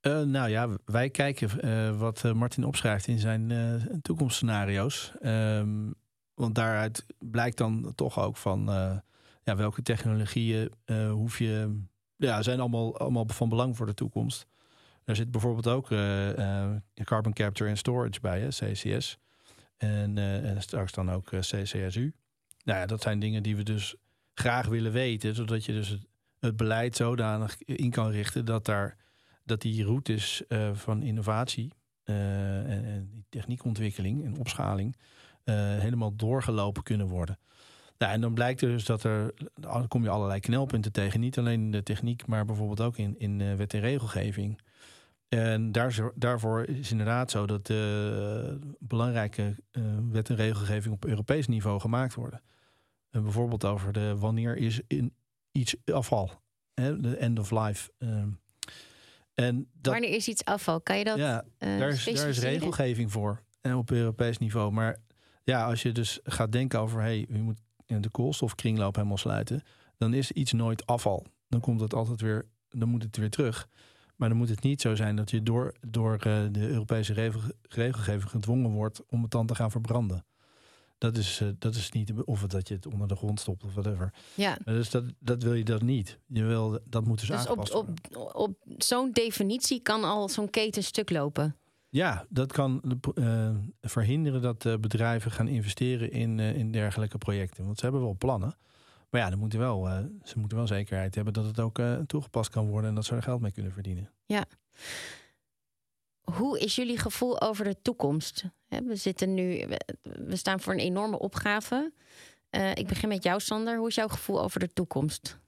Uh, 0.07 0.21
nou 0.21 0.49
ja, 0.49 0.69
wij 0.85 1.09
kijken 1.09 1.49
uh, 1.65 1.99
wat 1.99 2.23
Martin 2.33 2.65
opschrijft 2.65 3.07
in 3.07 3.19
zijn 3.19 3.51
toekomstscenario's. 4.01 5.13
Um, 5.21 5.93
want 6.33 6.55
daaruit 6.55 7.05
blijkt 7.19 7.57
dan 7.57 7.91
toch 7.95 8.19
ook 8.19 8.37
van 8.37 8.65
ja, 9.43 9.55
welke 9.55 9.81
technologieën 9.81 10.71
hoef 11.11 11.39
je. 11.39 11.81
Ja, 12.17 12.41
zijn 12.41 12.59
allemaal, 12.59 12.97
allemaal 12.97 13.27
van 13.27 13.49
belang 13.49 13.77
voor 13.77 13.85
de 13.85 13.93
toekomst. 13.93 14.47
Er 15.03 15.15
zit 15.15 15.31
bijvoorbeeld 15.31 15.67
ook 15.67 15.87
carbon 17.03 17.33
capture 17.33 17.69
en 17.69 17.77
storage 17.77 18.19
bij, 18.21 18.39
hè, 18.39 18.47
CCS. 18.47 19.17
En, 19.77 20.17
en 20.17 20.61
straks 20.61 20.91
dan 20.91 21.11
ook 21.11 21.29
CCSU. 21.39 22.13
nou 22.63 22.79
ja, 22.79 22.85
dat 22.85 23.01
zijn 23.01 23.19
dingen 23.19 23.43
die 23.43 23.55
we 23.55 23.63
dus 23.63 23.95
graag 24.33 24.67
willen 24.67 24.91
weten, 24.91 25.35
zodat 25.35 25.65
je 25.65 25.71
dus 25.71 25.89
het, 25.89 26.05
het 26.39 26.57
beleid 26.57 26.95
zodanig 26.95 27.63
in 27.63 27.89
kan 27.89 28.09
richten 28.09 28.45
dat, 28.45 28.65
daar, 28.65 28.97
dat 29.45 29.61
die 29.61 29.83
routes 29.83 30.43
uh, 30.49 30.73
van 30.73 31.03
innovatie 31.03 31.71
uh, 32.05 32.57
en, 32.57 32.85
en 32.85 33.25
techniekontwikkeling 33.29 34.25
en 34.25 34.37
opschaling 34.37 34.95
uh, 35.43 35.55
helemaal 35.55 36.15
doorgelopen 36.15 36.83
kunnen 36.83 37.07
worden. 37.07 37.39
Nou, 37.97 38.13
en 38.13 38.21
dan 38.21 38.33
blijkt 38.33 38.59
dus 38.59 38.85
dat 38.85 39.03
er, 39.03 39.33
dan 39.53 39.87
kom 39.87 40.03
je 40.03 40.09
allerlei 40.09 40.39
knelpunten 40.39 40.91
tegen. 40.91 41.19
Niet 41.19 41.37
alleen 41.37 41.61
in 41.61 41.71
de 41.71 41.83
techniek, 41.83 42.25
maar 42.27 42.45
bijvoorbeeld 42.45 42.81
ook 42.81 42.97
in, 42.97 43.19
in 43.19 43.57
wet 43.57 43.73
en 43.73 43.79
regelgeving. 43.79 44.61
En 45.27 45.71
daar, 45.71 46.11
daarvoor 46.15 46.65
is 46.65 46.91
inderdaad 46.91 47.31
zo 47.31 47.45
dat 47.45 47.69
uh, 47.69 48.53
belangrijke 48.79 49.55
wet 50.11 50.29
en 50.29 50.35
regelgeving 50.35 50.93
op 50.93 51.05
Europees 51.05 51.47
niveau 51.47 51.79
gemaakt 51.79 52.13
worden. 52.13 52.41
En 53.09 53.23
bijvoorbeeld 53.23 53.65
over 53.65 53.93
de 53.93 54.17
wanneer 54.17 54.57
is 54.57 54.81
in 54.87 55.13
iets 55.51 55.75
afval, 55.85 56.31
hè, 56.73 56.99
de 56.99 57.17
end 57.17 57.39
of 57.39 57.51
life. 57.51 57.91
Uh, 57.99 58.23
en 59.35 59.69
dat, 59.81 59.93
wanneer 59.93 60.13
is 60.13 60.27
iets 60.27 60.43
afval? 60.43 60.81
Kan 60.81 60.97
je 60.97 61.03
dat? 61.03 61.17
Ja, 61.17 61.43
daar, 61.57 61.89
is, 61.89 62.03
daar 62.03 62.29
is 62.29 62.39
regelgeving 62.39 63.11
voor 63.11 63.43
en 63.61 63.75
op 63.75 63.91
Europees 63.91 64.37
niveau. 64.37 64.71
Maar 64.71 64.97
ja, 65.43 65.65
als 65.65 65.81
je 65.81 65.91
dus 65.91 66.19
gaat 66.23 66.51
denken 66.51 66.79
over, 66.79 67.01
hey, 67.01 67.25
je 67.29 67.41
moet 67.41 67.59
de 67.85 68.09
koolstofkringloop 68.09 68.95
helemaal 68.95 69.17
sluiten, 69.17 69.61
dan 69.97 70.13
is 70.13 70.31
iets 70.31 70.51
nooit 70.51 70.85
afval. 70.85 71.25
Dan 71.47 71.59
komt 71.59 71.81
het 71.81 71.93
altijd 71.93 72.21
weer, 72.21 72.47
dan 72.69 72.89
moet 72.89 73.03
het 73.03 73.17
weer 73.17 73.29
terug. 73.29 73.67
Maar 74.15 74.29
dan 74.29 74.37
moet 74.37 74.49
het 74.49 74.61
niet 74.61 74.81
zo 74.81 74.95
zijn 74.95 75.15
dat 75.15 75.31
je 75.31 75.43
door, 75.43 75.73
door 75.87 76.13
uh, 76.13 76.45
de 76.51 76.67
Europese 76.67 77.13
regel, 77.13 77.41
regelgeving 77.61 78.29
gedwongen 78.29 78.71
wordt 78.71 79.05
om 79.07 79.21
het 79.21 79.31
dan 79.31 79.45
te 79.45 79.55
gaan 79.55 79.71
verbranden. 79.71 80.25
Dat 81.05 81.17
is, 81.17 81.39
uh, 81.41 81.49
dat 81.59 81.75
is 81.75 81.91
niet, 81.91 82.13
of 82.13 82.41
dat 82.41 82.67
je 82.67 82.73
het 82.73 82.85
onder 82.85 83.07
de 83.07 83.15
grond 83.15 83.39
stopt 83.39 83.63
of 83.63 83.73
whatever. 83.73 84.13
Ja. 84.33 84.57
Dus 84.65 84.89
dat, 84.89 85.03
dat 85.19 85.43
wil 85.43 85.53
je 85.53 85.63
dat 85.63 85.81
niet. 85.81 86.19
Je 86.27 86.43
wil, 86.43 86.79
dat 86.85 87.05
moet 87.05 87.19
dus, 87.19 87.27
dus 87.27 87.37
aangepast 87.37 87.73
op, 87.73 87.89
op, 88.13 88.35
op 88.35 88.57
zo'n 88.77 89.11
definitie 89.11 89.79
kan 89.79 90.03
al 90.03 90.29
zo'n 90.29 90.49
keten 90.49 90.83
stuk 90.83 91.09
lopen. 91.09 91.55
Ja, 91.89 92.25
dat 92.29 92.51
kan 92.51 92.99
uh, 93.15 93.49
verhinderen 93.81 94.41
dat 94.41 94.81
bedrijven 94.81 95.31
gaan 95.31 95.47
investeren 95.47 96.11
in, 96.11 96.39
in 96.39 96.71
dergelijke 96.71 97.17
projecten. 97.17 97.65
Want 97.65 97.77
ze 97.77 97.83
hebben 97.83 98.01
wel 98.01 98.15
plannen. 98.17 98.55
Maar 99.09 99.21
ja, 99.21 99.29
dan 99.29 99.39
moeten 99.39 99.59
wel, 99.59 99.87
uh, 99.87 99.97
ze 100.23 100.39
moeten 100.39 100.57
wel 100.57 100.67
zekerheid 100.67 101.15
hebben 101.15 101.33
dat 101.33 101.45
het 101.45 101.59
ook 101.59 101.81
toegepast 102.07 102.49
kan 102.49 102.67
worden 102.67 102.89
en 102.89 102.95
dat 102.95 103.05
ze 103.05 103.15
er 103.15 103.23
geld 103.23 103.41
mee 103.41 103.51
kunnen 103.51 103.71
verdienen. 103.71 104.11
Ja. 104.25 104.45
Hoe 106.25 106.59
is 106.59 106.75
jullie 106.75 106.97
gevoel 106.97 107.41
over 107.41 107.65
de 107.65 107.81
toekomst? 107.81 108.45
We 108.67 108.95
zitten 108.95 109.33
nu, 109.33 109.67
we 110.01 110.35
staan 110.35 110.59
voor 110.59 110.73
een 110.73 110.79
enorme 110.79 111.19
opgave. 111.19 111.91
Uh, 112.51 112.71
ik 112.71 112.87
begin 112.87 113.09
met 113.09 113.23
jou, 113.23 113.39
Sander. 113.39 113.77
Hoe 113.77 113.87
is 113.87 113.95
jouw 113.95 114.07
gevoel 114.07 114.41
over 114.41 114.59
de 114.59 114.67
toekomst? 114.67 115.39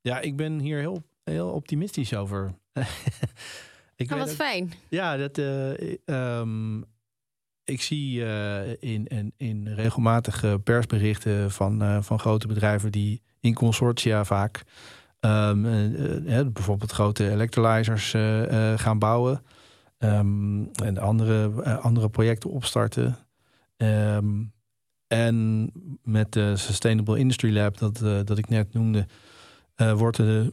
Ja, 0.00 0.20
ik 0.20 0.36
ben 0.36 0.58
hier 0.58 0.78
heel, 0.78 1.02
heel 1.24 1.48
optimistisch 1.48 2.14
over. 2.14 2.54
ik 3.96 4.08
nou, 4.08 4.20
wat 4.20 4.34
fijn. 4.34 4.72
Ja, 4.88 5.16
dat, 5.16 5.38
um, 6.04 6.84
ik 7.64 7.82
zie 7.82 8.18
uh, 8.18 8.68
in, 8.68 9.06
in, 9.06 9.32
in, 9.36 9.68
regelmatige 9.68 10.60
persberichten 10.64 11.50
van, 11.50 12.04
van 12.04 12.18
grote 12.18 12.46
bedrijven 12.46 12.92
die 12.92 13.22
in 13.40 13.54
consortia 13.54 14.24
vaak 14.24 14.62
um, 15.20 15.64
uh, 15.64 16.46
bijvoorbeeld 16.52 16.92
grote 16.92 17.30
electrolyzers 17.30 18.10
gaan 18.76 18.98
bouwen 18.98 19.42
um, 19.98 20.70
en 20.72 20.98
andere, 20.98 21.64
andere 21.80 22.08
projecten 22.08 22.50
opstarten. 22.50 23.16
Um, 23.76 24.52
en 25.06 25.70
met 26.02 26.32
de 26.32 26.56
Sustainable 26.56 27.18
Industry 27.18 27.54
Lab, 27.54 27.78
dat, 27.78 27.98
dat 28.26 28.38
ik 28.38 28.48
net 28.48 28.72
noemde, 28.72 29.06
wordt 29.76 30.18
er 30.18 30.50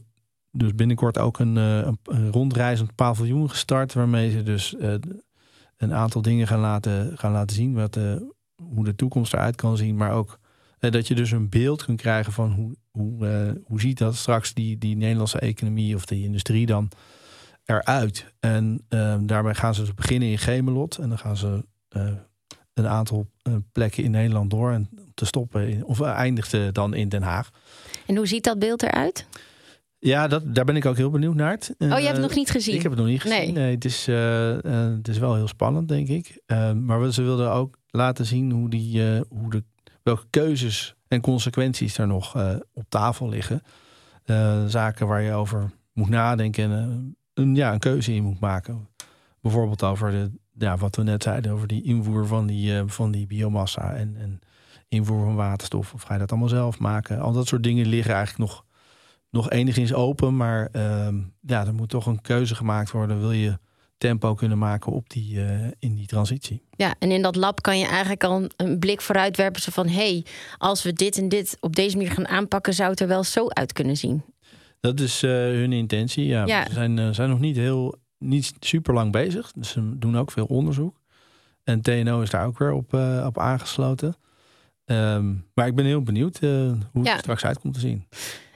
dus 0.52 0.74
binnenkort 0.74 1.18
ook 1.18 1.38
een, 1.38 1.56
een, 1.56 1.98
rondreizend 2.30 2.94
paviljoen 2.94 3.50
gestart, 3.50 3.92
waarmee 3.92 4.30
ze 4.30 4.42
dus 4.42 4.76
een 5.76 5.94
aantal 5.94 6.22
dingen 6.22 6.46
gaan 6.46 6.60
laten, 6.60 7.18
gaan 7.18 7.32
laten 7.32 7.56
zien. 7.56 7.74
Wat, 7.74 7.98
hoe 8.56 8.84
de 8.84 8.94
toekomst 8.94 9.32
eruit 9.32 9.56
kan 9.56 9.76
zien. 9.76 9.96
Maar 9.96 10.12
ook 10.12 10.38
dat 10.78 11.08
je 11.08 11.14
dus 11.14 11.30
een 11.30 11.48
beeld 11.48 11.84
kunt 11.84 12.00
krijgen 12.00 12.32
van 12.32 12.52
hoe, 12.52 12.76
hoe, 12.90 13.60
hoe 13.64 13.80
ziet 13.80 13.98
dat 13.98 14.16
straks 14.16 14.54
die, 14.54 14.78
die 14.78 14.96
Nederlandse 14.96 15.38
economie 15.38 15.94
of 15.94 16.06
die 16.06 16.24
industrie 16.24 16.66
dan 16.66 16.88
eruit. 17.64 18.34
En 18.40 18.84
daarbij 19.26 19.54
gaan 19.54 19.74
ze 19.74 19.80
dus 19.80 19.94
beginnen 19.94 20.28
in 20.28 20.38
Gemelot. 20.38 20.98
En 20.98 21.08
dan 21.08 21.18
gaan 21.18 21.36
ze 21.36 21.64
een 22.74 22.86
aantal 22.86 23.30
plekken 23.72 24.04
in 24.04 24.10
Nederland 24.10 24.50
door. 24.50 24.72
En 24.72 24.88
te 25.14 25.24
stoppen 25.24 25.68
in, 25.68 25.84
of 25.84 26.00
eindigt 26.00 26.74
dan 26.74 26.94
in 26.94 27.08
Den 27.08 27.22
Haag. 27.22 27.50
En 28.06 28.16
hoe 28.16 28.26
ziet 28.26 28.44
dat 28.44 28.58
beeld 28.58 28.82
eruit? 28.82 29.26
Ja, 29.98 30.28
dat, 30.28 30.54
daar 30.54 30.64
ben 30.64 30.76
ik 30.76 30.86
ook 30.86 30.96
heel 30.96 31.10
benieuwd 31.10 31.34
naar. 31.34 31.58
oh, 31.78 31.88
je 31.88 31.94
hebt 31.94 32.06
het 32.06 32.20
nog 32.20 32.34
niet 32.34 32.50
gezien? 32.50 32.74
Ik 32.74 32.82
heb 32.82 32.90
het 32.90 33.00
nog 33.00 33.08
niet 33.08 33.20
gezien. 33.20 33.54
Nee, 33.54 33.74
het, 33.74 33.84
is, 33.84 34.06
het 34.96 35.08
is 35.08 35.18
wel 35.18 35.34
heel 35.34 35.48
spannend, 35.48 35.88
denk 35.88 36.08
ik. 36.08 36.42
Uh, 36.46 36.72
maar 36.72 37.12
ze 37.12 37.22
wilden 37.22 37.50
ook 37.50 37.78
laten 37.86 38.26
zien 38.26 38.50
hoe 38.50 38.70
die, 38.70 39.02
hoe 39.28 39.50
de, 39.50 39.64
welke 40.02 40.26
keuzes 40.30 40.94
en 41.08 41.20
consequenties 41.20 41.98
er 41.98 42.06
nog 42.06 42.36
op 42.72 42.84
tafel 42.88 43.28
liggen. 43.28 43.62
zaken 44.66 45.06
waar 45.06 45.22
je 45.22 45.32
over 45.32 45.70
moet 45.92 46.08
nadenken 46.08 46.72
en 46.72 47.16
een, 47.34 47.54
ja, 47.54 47.72
een 47.72 47.78
keuze 47.78 48.12
in 48.12 48.22
moet 48.22 48.40
maken. 48.40 48.88
Bijvoorbeeld 49.40 49.82
over 49.82 50.10
de, 50.10 50.30
ja, 50.58 50.76
wat 50.76 50.96
we 50.96 51.02
net 51.02 51.22
zeiden, 51.22 51.52
over 51.52 51.66
die 51.66 51.82
invoer 51.82 52.26
van 52.26 52.46
die, 52.46 52.82
van 52.86 53.10
die 53.10 53.26
biomassa 53.26 53.92
en, 53.92 54.16
en 54.16 54.40
invoer 54.88 55.24
van 55.24 55.34
waterstof. 55.34 55.94
Of 55.94 56.02
ga 56.02 56.12
je 56.12 56.18
dat 56.18 56.30
allemaal 56.30 56.48
zelf 56.48 56.78
maken? 56.78 57.20
Al 57.20 57.32
dat 57.32 57.46
soort 57.46 57.62
dingen 57.62 57.86
liggen 57.86 58.14
eigenlijk 58.14 58.50
nog 58.50 58.64
nog 59.34 59.50
enigszins 59.50 59.92
open. 59.92 60.36
Maar 60.36 60.68
uh, 60.72 61.08
ja, 61.40 61.66
er 61.66 61.74
moet 61.74 61.88
toch 61.88 62.06
een 62.06 62.20
keuze 62.20 62.54
gemaakt 62.54 62.90
worden. 62.90 63.20
Wil 63.20 63.32
je 63.32 63.58
tempo 63.98 64.34
kunnen 64.34 64.58
maken 64.58 64.92
op 64.92 65.10
die, 65.10 65.34
uh, 65.34 65.66
in 65.78 65.94
die 65.94 66.06
transitie. 66.06 66.62
Ja, 66.70 66.94
en 66.98 67.10
in 67.10 67.22
dat 67.22 67.36
lab 67.36 67.62
kan 67.62 67.78
je 67.78 67.86
eigenlijk 67.86 68.24
al 68.24 68.48
een 68.56 68.78
blik 68.78 69.00
vooruit 69.00 69.36
werpen. 69.36 69.62
Zo 69.62 69.70
van, 69.72 69.88
hey, 69.88 70.26
als 70.58 70.82
we 70.82 70.92
dit 70.92 71.18
en 71.18 71.28
dit 71.28 71.56
op 71.60 71.76
deze 71.76 71.96
manier 71.96 72.12
gaan 72.12 72.28
aanpakken... 72.28 72.74
zou 72.74 72.90
het 72.90 73.00
er 73.00 73.08
wel 73.08 73.24
zo 73.24 73.48
uit 73.48 73.72
kunnen 73.72 73.96
zien. 73.96 74.22
Dat 74.84 75.00
is 75.00 75.22
uh, 75.22 75.30
hun 75.30 75.72
intentie, 75.72 76.26
ja. 76.26 76.46
ja. 76.46 76.66
Ze 76.66 76.72
zijn, 76.72 76.96
uh, 76.96 77.08
zijn 77.10 77.28
nog 77.28 77.40
niet 77.40 77.56
heel, 77.56 77.94
niet 78.18 78.52
super 78.60 78.94
lang 78.94 79.12
bezig. 79.12 79.52
Dus 79.52 79.70
ze 79.70 79.98
doen 79.98 80.18
ook 80.18 80.30
veel 80.30 80.46
onderzoek. 80.46 81.00
En 81.62 81.80
TNO 81.80 82.20
is 82.20 82.30
daar 82.30 82.46
ook 82.46 82.58
weer 82.58 82.72
op, 82.72 82.94
op 83.24 83.38
aangesloten. 83.38 84.16
Um, 84.84 85.46
maar 85.54 85.66
ik 85.66 85.74
ben 85.74 85.84
heel 85.84 86.02
benieuwd 86.02 86.38
hoe 86.38 86.78
het 86.92 87.06
ja. 87.06 87.18
straks 87.18 87.44
uit 87.44 87.58
komt 87.58 87.74
te 87.74 87.80
zien. 87.80 88.08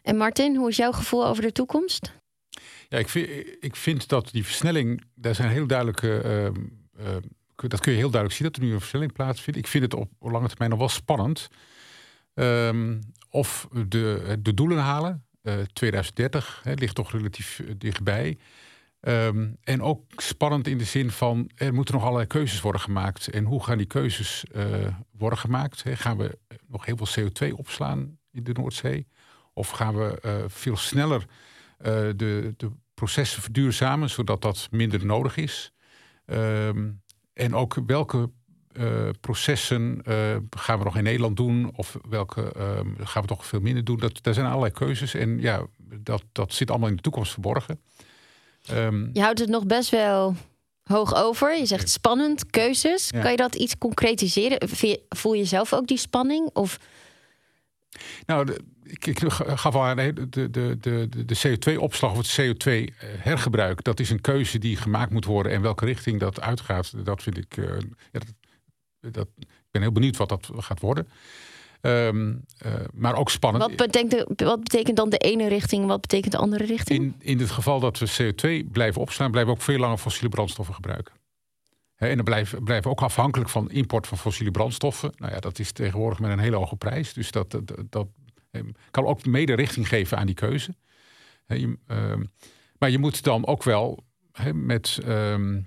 En 0.03 0.17
Martin, 0.17 0.57
hoe 0.57 0.69
is 0.69 0.77
jouw 0.77 0.93
gevoel 0.93 1.27
over 1.27 1.43
de 1.43 1.53
toekomst? 1.53 2.13
Ja, 2.89 2.99
ik 2.99 3.09
vind, 3.09 3.29
ik 3.61 3.77
vind 3.77 4.09
dat 4.09 4.29
die 4.33 4.45
versnelling, 4.45 5.03
daar 5.15 5.35
zijn 5.35 5.51
heel 5.51 5.67
duidelijke. 5.67 6.23
Uh, 6.99 7.17
dat 7.69 7.81
kun 7.81 7.93
je 7.93 7.99
heel 7.99 8.11
duidelijk 8.11 8.41
zien 8.41 8.47
dat 8.47 8.57
er 8.57 8.63
nu 8.63 8.73
een 8.73 8.81
versnelling 8.81 9.13
plaatsvindt. 9.13 9.59
Ik 9.59 9.67
vind 9.67 9.85
het 9.85 9.95
op 9.95 10.11
lange 10.21 10.49
termijn 10.49 10.71
nog 10.71 10.79
wel 10.79 10.89
spannend. 10.89 11.49
Um, 12.35 13.01
of 13.31 13.69
de, 13.89 14.37
de 14.43 14.55
doelen 14.55 14.79
halen. 14.79 15.28
Uh, 15.49 15.55
2030 15.73 16.61
hè, 16.63 16.73
ligt 16.73 16.95
toch 16.95 17.13
relatief 17.13 17.61
eh, 17.61 17.75
dichtbij. 17.79 18.39
Um, 19.01 19.57
en 19.61 19.83
ook 19.83 20.03
spannend 20.17 20.67
in 20.67 20.79
de 20.79 20.85
zin 20.85 21.11
van 21.11 21.51
er 21.55 21.75
moeten 21.75 21.95
nog 21.95 22.03
allerlei 22.03 22.27
keuzes 22.27 22.61
worden 22.61 22.81
gemaakt. 22.81 23.29
En 23.29 23.45
hoe 23.45 23.65
gaan 23.65 23.79
die 23.79 23.87
keuzes 23.87 24.45
uh, 24.53 24.65
worden 25.11 25.39
gemaakt? 25.39 25.85
Gaan 25.87 26.17
we 26.17 26.39
nog 26.67 26.85
heel 26.85 26.97
veel 26.97 27.31
CO2 27.31 27.53
opslaan 27.55 28.19
in 28.31 28.45
de 28.45 28.53
Noordzee? 28.53 29.07
Of 29.53 29.69
gaan 29.71 29.97
we 29.97 30.45
veel 30.49 30.77
sneller 30.77 31.25
de, 31.79 32.55
de 32.57 32.71
processen 32.95 33.43
verduurzamen, 33.43 34.11
zodat 34.11 34.43
dat 34.43 34.69
minder 34.71 35.07
nodig 35.07 35.37
is? 35.37 35.73
Um, 36.27 37.03
en 37.33 37.55
ook 37.55 37.79
welke 37.87 38.31
processen 39.21 40.01
gaan 40.51 40.79
we 40.79 40.85
nog 40.85 40.97
in 40.97 41.03
Nederland 41.03 41.37
doen? 41.37 41.71
Of 41.77 41.97
welke 42.09 42.41
um, 42.41 42.97
gaan 43.01 43.23
we 43.23 43.29
toch 43.29 43.47
veel 43.47 43.61
minder 43.61 43.85
doen? 43.85 43.99
Dat, 43.99 44.23
daar 44.23 44.35
zijn 44.35 44.47
allerlei 44.47 44.73
keuzes. 44.73 45.15
En 45.15 45.41
ja, 45.41 45.67
dat, 46.03 46.23
dat 46.33 46.53
zit 46.53 46.71
allemaal 46.71 46.89
in 46.89 46.97
de 46.97 47.03
toekomst 47.03 47.33
verborgen. 47.33 47.81
Um, 48.73 49.11
je 49.13 49.21
houdt 49.21 49.39
het 49.39 49.49
nog 49.49 49.67
best 49.67 49.91
wel 49.91 50.37
hoog 50.83 51.15
over. 51.15 51.59
Je 51.59 51.67
zegt 51.67 51.89
spannend, 51.89 52.51
keuzes. 52.51 53.09
Ja. 53.11 53.21
Kan 53.21 53.31
je 53.31 53.37
dat 53.37 53.55
iets 53.55 53.79
concretiseren? 53.79 54.69
Voel 55.09 55.33
je 55.33 55.45
zelf 55.45 55.73
ook 55.73 55.87
die 55.87 55.99
spanning? 55.99 56.51
Of... 56.53 56.79
Nou, 58.27 58.45
de, 58.45 58.61
ik, 58.83 59.07
ik 59.07 59.19
gaf 59.33 59.75
al 59.75 59.85
aan, 59.85 59.97
de, 59.97 60.29
de, 60.51 60.51
de, 60.81 61.09
de 61.25 61.39
CO2-opslag 61.47 62.11
of 62.11 62.37
het 62.37 62.41
CO2-hergebruik, 62.41 63.83
dat 63.83 64.01
is 64.01 64.11
een 64.11 64.21
keuze 64.21 64.59
die 64.59 64.77
gemaakt 64.77 65.13
moet 65.13 65.25
worden. 65.25 65.53
En 65.53 65.63
welke 65.63 65.85
richting 65.85 66.21
dat 66.21 66.41
uitgaat, 66.41 67.05
dat 67.05 67.23
vind 67.23 67.39
ik. 67.39 67.57
Uh, 67.57 67.67
ja, 68.13 68.19
dat, 68.19 68.35
dat, 69.01 69.29
ik 69.39 69.49
ben 69.71 69.83
heel 69.83 69.93
benieuwd 69.93 70.17
wat 70.17 70.29
dat 70.29 70.51
gaat 70.55 70.81
worden. 70.81 71.09
Um, 71.81 72.45
uh, 72.67 72.73
maar 72.93 73.17
ook 73.17 73.31
spannend. 73.31 73.65
Wat 73.65 73.77
betekent, 73.77 74.41
wat 74.43 74.63
betekent 74.63 74.97
dan 74.97 75.11
de 75.11 75.19
ene 75.19 75.49
richting, 75.49 75.87
wat 75.87 76.01
betekent 76.01 76.33
de 76.33 76.39
andere 76.39 76.65
richting? 76.65 76.99
In, 77.05 77.15
in 77.19 77.39
het 77.39 77.51
geval 77.51 77.81
dat 77.81 77.99
we 77.99 78.33
CO2 78.33 78.71
blijven 78.73 79.01
opslaan, 79.01 79.31
blijven 79.31 79.53
we 79.53 79.59
ook 79.59 79.65
veel 79.65 79.79
langer 79.79 79.99
fossiele 79.99 80.29
brandstoffen 80.29 80.75
gebruiken. 80.75 81.15
en 81.97 82.15
dan 82.15 82.25
blijven, 82.25 82.65
blijven 82.65 82.85
we 82.85 82.97
ook 82.97 83.03
afhankelijk 83.03 83.51
van 83.51 83.71
import 83.71 84.07
van 84.07 84.19
fossiele 84.19 84.51
brandstoffen. 84.51 85.13
Nou 85.17 85.33
ja, 85.33 85.41
dat 85.41 85.59
is 85.59 85.73
tegenwoordig 85.73 86.19
met 86.19 86.31
een 86.31 86.39
hele 86.39 86.57
hoge 86.57 86.77
prijs. 86.77 87.13
Dus 87.13 87.31
dat, 87.31 87.51
dat, 87.51 87.73
dat 87.91 88.09
kan 88.91 89.05
ook 89.05 89.27
mede 89.27 89.55
richting 89.55 89.89
geven 89.89 90.19
aan 90.19 90.27
die 90.27 90.35
keuze. 90.35 90.75
Ehm, 91.47 92.25
maar 92.79 92.91
je 92.91 92.99
moet 92.99 93.23
dan 93.23 93.47
ook 93.47 93.63
wel 93.63 94.05
met, 94.53 94.99
ehm, 95.05 95.55
eh, 95.55 95.63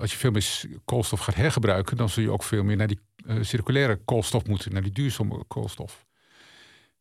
als 0.00 0.12
je 0.12 0.18
veel 0.18 0.30
meer 0.30 0.80
koolstof 0.84 1.20
gaat 1.20 1.34
hergebruiken, 1.34 1.96
dan 1.96 2.08
zul 2.08 2.22
je 2.22 2.30
ook 2.30 2.42
veel 2.42 2.64
meer 2.64 2.76
naar 2.76 2.86
die 2.86 3.00
uh, 3.26 3.42
circulaire 3.42 3.96
koolstof 4.04 4.46
moeten, 4.46 4.72
naar 4.72 4.82
die 4.82 4.92
duurzame 4.92 5.44
koolstof. 5.48 6.06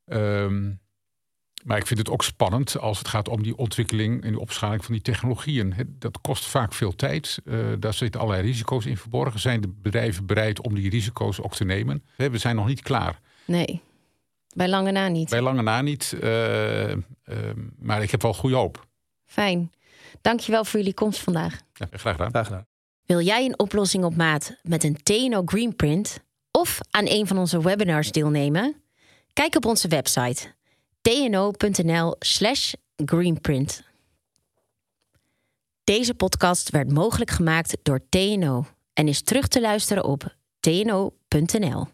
Ehm, 0.05 0.71
maar 1.63 1.77
ik 1.77 1.87
vind 1.87 1.99
het 1.99 2.09
ook 2.09 2.23
spannend 2.23 2.79
als 2.79 2.97
het 2.97 3.07
gaat 3.07 3.29
om 3.29 3.43
die 3.43 3.57
ontwikkeling 3.57 4.23
en 4.23 4.31
de 4.31 4.39
opschaling 4.39 4.85
van 4.85 4.93
die 4.93 5.03
technologieën. 5.03 5.95
Dat 5.99 6.21
kost 6.21 6.45
vaak 6.45 6.73
veel 6.73 6.95
tijd. 6.95 7.41
Uh, 7.45 7.57
daar 7.79 7.93
zitten 7.93 8.21
allerlei 8.21 8.47
risico's 8.47 8.85
in 8.85 8.97
verborgen. 8.97 9.39
Zijn 9.39 9.61
de 9.61 9.67
bedrijven 9.81 10.25
bereid 10.25 10.61
om 10.61 10.75
die 10.75 10.89
risico's 10.89 11.41
ook 11.41 11.55
te 11.55 11.63
nemen? 11.63 12.03
We 12.15 12.37
zijn 12.37 12.55
nog 12.55 12.67
niet 12.67 12.81
klaar. 12.81 13.19
Nee, 13.45 13.81
bij 14.55 14.67
lange 14.67 14.91
na 14.91 15.07
niet. 15.07 15.29
Bij 15.29 15.41
lange 15.41 15.61
na 15.61 15.81
niet. 15.81 16.17
maar 17.79 18.03
ik 18.03 18.11
heb 18.11 18.21
wel 18.21 18.33
goede 18.33 18.55
hoop. 18.55 18.87
Fijn. 19.25 19.71
Dankjewel 20.21 20.65
voor 20.65 20.79
jullie 20.79 20.93
komst 20.93 21.19
vandaag. 21.19 21.59
Ja, 21.73 21.87
graag 21.91 22.15
gedaan. 22.15 22.29
Graag 22.29 22.45
gedaan. 22.45 22.65
Wil 23.05 23.21
jij 23.21 23.45
een 23.45 23.59
oplossing 23.59 24.03
op 24.03 24.15
maat 24.15 24.55
met 24.61 24.83
een 24.83 24.97
TNO 25.03 25.41
Greenprint 25.45 26.19
of 26.51 26.79
aan 26.91 27.05
een 27.07 27.27
van 27.27 27.37
onze 27.37 27.61
webinars 27.61 28.11
deelnemen? 28.11 28.75
Kijk 29.33 29.55
op 29.55 29.65
onze 29.65 29.87
website 29.87 30.53
tno.nl/slash 31.01 32.73
greenprint. 33.05 33.83
Deze 35.83 36.13
podcast 36.13 36.69
werd 36.69 36.91
mogelijk 36.91 37.31
gemaakt 37.31 37.77
door 37.83 37.99
TNO 38.09 38.65
en 38.93 39.07
is 39.07 39.21
terug 39.21 39.47
te 39.47 39.61
luisteren 39.61 40.03
op 40.03 40.35
tno.nl. 40.59 41.87